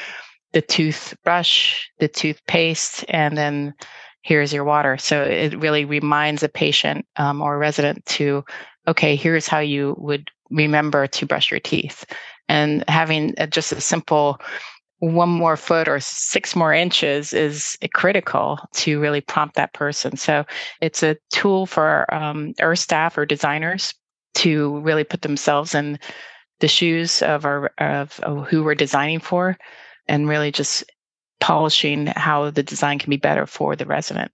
the 0.54 0.62
toothbrush, 0.62 1.86
the 2.00 2.08
toothpaste, 2.08 3.06
and 3.10 3.38
then 3.38 3.74
here's 4.24 4.52
your 4.54 4.64
water. 4.64 4.98
So, 4.98 5.22
it 5.22 5.58
really 5.60 5.86
reminds 5.86 6.44
a 6.44 6.50
patient 6.50 7.06
um, 7.16 7.42
or 7.42 7.56
a 7.56 7.60
resident 7.60 8.06
to, 8.08 8.44
okay, 8.88 9.16
here's 9.16 9.48
how 9.48 9.60
you 9.60 9.96
would 9.98 10.30
remember 10.50 11.08
to 11.08 11.26
brush 11.26 11.52
your 11.52 11.60
teeth. 11.60 12.06
And 12.50 12.84
having 12.90 13.34
a, 13.38 13.48
just 13.48 13.72
a 13.72 13.80
simple 13.80 14.42
one 15.02 15.30
more 15.30 15.58
foot 15.58 15.88
or 15.88 16.00
six 16.00 16.56
more 16.56 16.72
inches 16.72 17.34
is 17.34 17.76
critical 17.94 18.60
to 18.74 19.00
really 19.00 19.20
prompt 19.20 19.56
that 19.56 19.74
person. 19.74 20.16
So 20.16 20.46
it's 20.80 21.02
a 21.02 21.18
tool 21.32 21.66
for 21.66 22.12
um, 22.14 22.54
our 22.62 22.76
staff 22.76 23.18
or 23.18 23.26
designers 23.26 23.96
to 24.36 24.80
really 24.82 25.04
put 25.04 25.24
themselves 25.24 25.74
in 25.74 25.98
the 26.60 26.68
shoes 26.68 27.24
of 27.24 27.46
our 27.46 27.72
of, 27.80 28.20
of 28.20 28.48
who 28.48 28.64
we're 28.64 28.76
designing 28.76 29.20
for, 29.20 29.58
and 30.08 30.30
really 30.30 30.52
just 30.52 30.84
polishing 31.40 32.06
how 32.06 32.52
the 32.52 32.62
design 32.62 33.00
can 33.00 33.10
be 33.10 33.18
better 33.18 33.48
for 33.48 33.76
the 33.76 33.88
resident. 33.88 34.32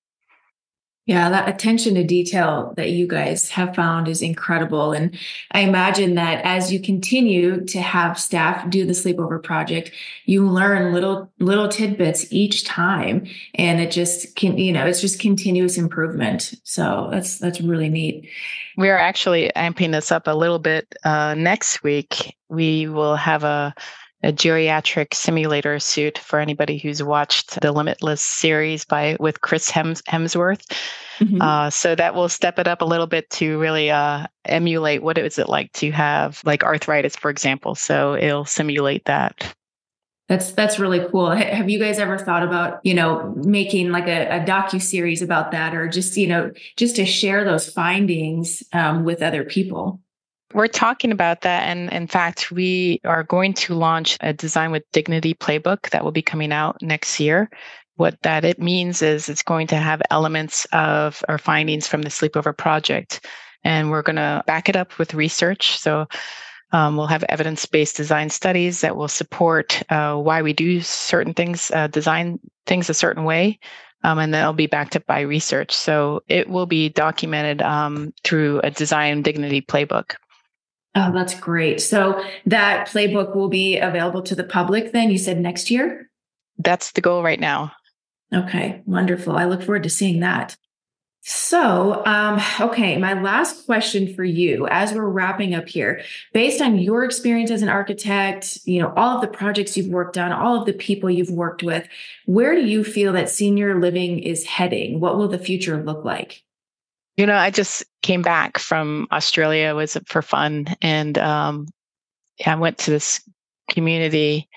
Yeah, 1.07 1.29
that 1.29 1.47
attention 1.47 1.95
to 1.95 2.03
detail 2.03 2.73
that 2.75 2.89
you 2.89 3.07
guys 3.07 3.49
have 3.51 3.73
found 3.73 4.09
is 4.09 4.21
incredible. 4.21 4.91
And 4.91 5.17
I 5.51 5.61
imagine 5.61 6.15
that 6.15 6.43
as 6.43 6.69
you 6.71 6.81
continue 6.81 7.63
to 7.67 7.81
have 7.81 8.19
staff 8.19 8.69
do 8.69 8.85
the 8.85 8.91
sleepover 8.91 9.41
project, 9.41 9.91
you 10.25 10.45
learn 10.45 10.93
little 10.93 11.31
little 11.39 11.69
tidbits 11.69 12.29
each 12.29 12.65
time. 12.65 13.25
And 13.55 13.79
it 13.79 13.89
just 13.89 14.35
can, 14.35 14.57
you 14.57 14.73
know, 14.73 14.85
it's 14.85 14.99
just 14.99 15.17
continuous 15.17 15.77
improvement. 15.77 16.53
So 16.63 17.07
that's 17.09 17.39
that's 17.39 17.61
really 17.61 17.87
neat. 17.87 18.29
We 18.75 18.89
are 18.89 18.97
actually 18.97 19.49
amping 19.55 19.93
this 19.93 20.11
up 20.11 20.27
a 20.27 20.35
little 20.35 20.59
bit. 20.59 20.93
Uh, 21.05 21.35
next 21.35 21.83
week, 21.83 22.35
we 22.49 22.89
will 22.89 23.15
have 23.15 23.45
a 23.45 23.73
a 24.23 24.33
geriatric 24.33 25.13
simulator 25.13 25.79
suit 25.79 26.17
for 26.17 26.39
anybody 26.39 26.77
who's 26.77 27.03
watched 27.03 27.61
the 27.61 27.71
Limitless 27.71 28.21
series 28.21 28.83
by 28.83 29.15
with 29.19 29.41
Chris 29.41 29.71
Hemsworth. 29.71 30.65
Mm-hmm. 31.19 31.41
Uh, 31.41 31.69
so 31.69 31.95
that 31.95 32.15
will 32.15 32.29
step 32.29 32.59
it 32.59 32.67
up 32.67 32.81
a 32.81 32.85
little 32.85 33.07
bit 33.07 33.29
to 33.31 33.59
really 33.59 33.89
uh, 33.89 34.27
emulate 34.45 35.01
what 35.01 35.17
is 35.17 35.21
it 35.21 35.23
was 35.23 35.37
it 35.39 35.49
like 35.49 35.71
to 35.73 35.91
have 35.91 36.41
like 36.45 36.63
arthritis, 36.63 37.15
for 37.15 37.29
example. 37.29 37.75
So 37.75 38.15
it'll 38.15 38.45
simulate 38.45 39.05
that. 39.05 39.53
That's 40.29 40.51
that's 40.51 40.77
really 40.77 41.07
cool. 41.09 41.31
Have 41.31 41.69
you 41.69 41.79
guys 41.79 41.99
ever 41.99 42.17
thought 42.17 42.43
about 42.43 42.81
you 42.83 42.93
know 42.93 43.33
making 43.37 43.91
like 43.91 44.07
a, 44.07 44.41
a 44.41 44.45
docu 44.45 44.81
series 44.81 45.21
about 45.21 45.51
that, 45.51 45.73
or 45.73 45.87
just 45.87 46.17
you 46.17 46.27
know 46.27 46.51
just 46.75 46.97
to 46.97 47.05
share 47.05 47.45
those 47.45 47.69
findings 47.69 48.61
um, 48.73 49.05
with 49.05 49.21
other 49.21 49.45
people? 49.45 50.01
We're 50.53 50.67
talking 50.67 51.11
about 51.11 51.41
that. 51.41 51.63
And 51.63 51.91
in 51.91 52.07
fact, 52.07 52.51
we 52.51 53.01
are 53.03 53.23
going 53.23 53.53
to 53.55 53.73
launch 53.73 54.17
a 54.21 54.31
Design 54.31 54.71
with 54.71 54.89
Dignity 54.93 55.33
playbook 55.33 55.89
that 55.89 56.03
will 56.03 56.11
be 56.11 56.21
coming 56.21 56.53
out 56.53 56.81
next 56.81 57.19
year. 57.19 57.49
What 57.95 58.21
that 58.21 58.45
it 58.45 58.59
means 58.59 59.01
is 59.01 59.27
it's 59.27 59.43
going 59.43 59.67
to 59.67 59.75
have 59.75 60.01
elements 60.09 60.65
of 60.71 61.21
our 61.27 61.37
findings 61.37 61.87
from 61.87 62.03
the 62.03 62.09
sleepover 62.09 62.55
project. 62.55 63.25
And 63.63 63.89
we're 63.89 64.03
going 64.03 64.17
to 64.17 64.43
back 64.47 64.69
it 64.69 64.77
up 64.77 64.97
with 64.97 65.13
research. 65.13 65.77
So 65.77 66.07
um, 66.71 66.95
we'll 66.95 67.07
have 67.07 67.25
evidence 67.27 67.65
based 67.65 67.97
design 67.97 68.29
studies 68.29 68.81
that 68.81 68.95
will 68.95 69.07
support 69.07 69.81
uh, 69.89 70.15
why 70.15 70.41
we 70.41 70.53
do 70.53 70.79
certain 70.79 71.33
things, 71.33 71.71
uh, 71.71 71.87
design 71.87 72.39
things 72.65 72.89
a 72.89 72.93
certain 72.93 73.25
way. 73.25 73.59
Um, 74.03 74.19
and 74.19 74.33
that'll 74.33 74.53
be 74.53 74.67
backed 74.67 74.95
up 74.95 75.05
by 75.07 75.21
research. 75.21 75.75
So 75.75 76.21
it 76.29 76.47
will 76.47 76.67
be 76.67 76.87
documented 76.87 77.61
um, 77.63 78.13
through 78.23 78.61
a 78.63 78.71
design 78.71 79.23
dignity 79.23 79.61
playbook. 79.61 80.15
Oh, 80.97 81.11
that's 81.11 81.39
great. 81.39 81.79
So 81.79 82.23
that 82.47 82.87
playbook 82.87 83.35
will 83.35 83.49
be 83.49 83.77
available 83.77 84.23
to 84.23 84.35
the 84.35 84.43
public 84.43 84.93
then, 84.93 85.11
you 85.11 85.19
said 85.19 85.39
next 85.39 85.69
year? 85.69 86.09
That's 86.57 86.91
the 86.93 87.01
goal 87.01 87.21
right 87.21 87.39
now. 87.39 87.71
Okay, 88.33 88.81
wonderful. 88.85 89.35
I 89.35 89.45
look 89.45 89.61
forward 89.61 89.83
to 89.83 89.89
seeing 89.89 90.21
that. 90.21 90.57
So, 91.21 92.03
um, 92.05 92.41
okay, 92.59 92.97
my 92.97 93.21
last 93.21 93.65
question 93.65 94.13
for 94.15 94.23
you 94.23 94.65
as 94.69 94.93
we're 94.93 95.07
wrapping 95.07 95.53
up 95.53 95.67
here, 95.67 96.01
based 96.33 96.61
on 96.61 96.79
your 96.79 97.03
experience 97.03 97.51
as 97.51 97.61
an 97.61 97.69
architect, 97.69 98.59
you 98.63 98.81
know, 98.81 98.93
all 98.95 99.15
of 99.15 99.21
the 99.21 99.27
projects 99.27 99.77
you've 99.77 99.91
worked 99.91 100.17
on, 100.17 100.31
all 100.31 100.59
of 100.59 100.65
the 100.65 100.73
people 100.73 101.09
you've 101.09 101.29
worked 101.29 101.63
with, 101.63 101.87
where 102.25 102.55
do 102.55 102.65
you 102.65 102.83
feel 102.83 103.13
that 103.13 103.29
senior 103.29 103.79
living 103.79 104.19
is 104.19 104.45
heading? 104.45 104.99
What 104.99 105.17
will 105.17 105.27
the 105.27 105.37
future 105.37 105.83
look 105.83 106.03
like? 106.05 106.43
You 107.17 107.25
know, 107.25 107.35
I 107.35 107.49
just 107.49 107.83
came 108.03 108.21
back 108.21 108.59
from 108.59 109.07
Australia 109.11 109.73
was 109.73 109.97
for 110.05 110.21
fun, 110.21 110.67
and 110.83 111.17
um, 111.17 111.67
I 112.45 112.55
went 112.55 112.77
to 112.79 112.91
this 112.91 113.27
community 113.71 114.47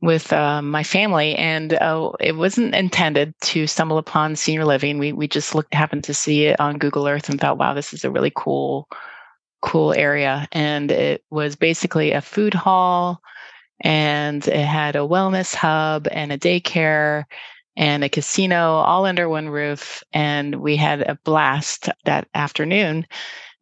with 0.00 0.32
uh, 0.32 0.60
my 0.60 0.82
family, 0.82 1.36
and 1.36 1.72
uh, 1.74 2.10
it 2.20 2.36
wasn't 2.36 2.74
intended 2.74 3.32
to 3.42 3.68
stumble 3.68 3.96
upon 3.96 4.34
senior 4.34 4.64
living. 4.64 4.98
We 4.98 5.12
we 5.12 5.28
just 5.28 5.54
looked 5.54 5.72
happened 5.72 6.02
to 6.04 6.14
see 6.14 6.46
it 6.46 6.58
on 6.58 6.78
Google 6.78 7.06
Earth 7.06 7.28
and 7.28 7.40
thought, 7.40 7.58
wow, 7.58 7.74
this 7.74 7.94
is 7.94 8.04
a 8.04 8.10
really 8.10 8.32
cool 8.34 8.88
cool 9.62 9.94
area, 9.94 10.48
and 10.50 10.90
it 10.90 11.22
was 11.30 11.54
basically 11.54 12.10
a 12.10 12.20
food 12.20 12.54
hall, 12.54 13.20
and 13.80 14.46
it 14.48 14.66
had 14.66 14.96
a 14.96 15.06
wellness 15.06 15.54
hub 15.54 16.08
and 16.10 16.32
a 16.32 16.38
daycare 16.38 17.24
and 17.76 18.04
a 18.04 18.08
casino 18.08 18.74
all 18.76 19.06
under 19.06 19.28
one 19.28 19.48
roof. 19.48 20.02
And 20.12 20.56
we 20.56 20.76
had 20.76 21.02
a 21.02 21.18
blast 21.24 21.88
that 22.04 22.28
afternoon. 22.34 23.06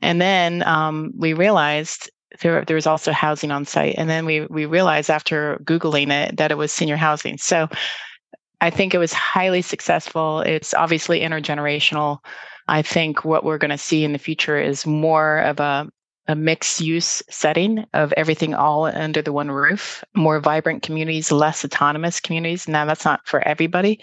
And 0.00 0.20
then 0.20 0.62
um, 0.64 1.12
we 1.16 1.32
realized 1.32 2.10
there, 2.40 2.64
there 2.64 2.76
was 2.76 2.86
also 2.86 3.12
housing 3.12 3.50
on 3.50 3.64
site. 3.64 3.94
And 3.98 4.08
then 4.08 4.26
we, 4.26 4.42
we 4.46 4.66
realized 4.66 5.10
after 5.10 5.60
Googling 5.64 6.10
it 6.10 6.36
that 6.36 6.50
it 6.50 6.58
was 6.58 6.72
senior 6.72 6.96
housing. 6.96 7.38
So 7.38 7.68
I 8.60 8.70
think 8.70 8.94
it 8.94 8.98
was 8.98 9.12
highly 9.12 9.62
successful. 9.62 10.40
It's 10.40 10.74
obviously 10.74 11.20
intergenerational. 11.20 12.18
I 12.68 12.82
think 12.82 13.24
what 13.24 13.44
we're 13.44 13.58
going 13.58 13.70
to 13.70 13.78
see 13.78 14.04
in 14.04 14.12
the 14.12 14.18
future 14.18 14.58
is 14.58 14.86
more 14.86 15.38
of 15.38 15.60
a 15.60 15.90
a 16.28 16.36
mixed 16.36 16.80
use 16.80 17.22
setting 17.28 17.84
of 17.94 18.12
everything 18.16 18.54
all 18.54 18.84
under 18.84 19.22
the 19.22 19.32
one 19.32 19.50
roof, 19.50 20.04
more 20.14 20.40
vibrant 20.40 20.82
communities, 20.82 21.32
less 21.32 21.64
autonomous 21.64 22.20
communities. 22.20 22.68
Now, 22.68 22.84
that's 22.84 23.04
not 23.04 23.26
for 23.26 23.46
everybody 23.46 24.00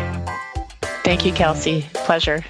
Thank 1.04 1.24
you, 1.24 1.32
Kelsey. 1.32 1.86
Pleasure. 1.92 2.44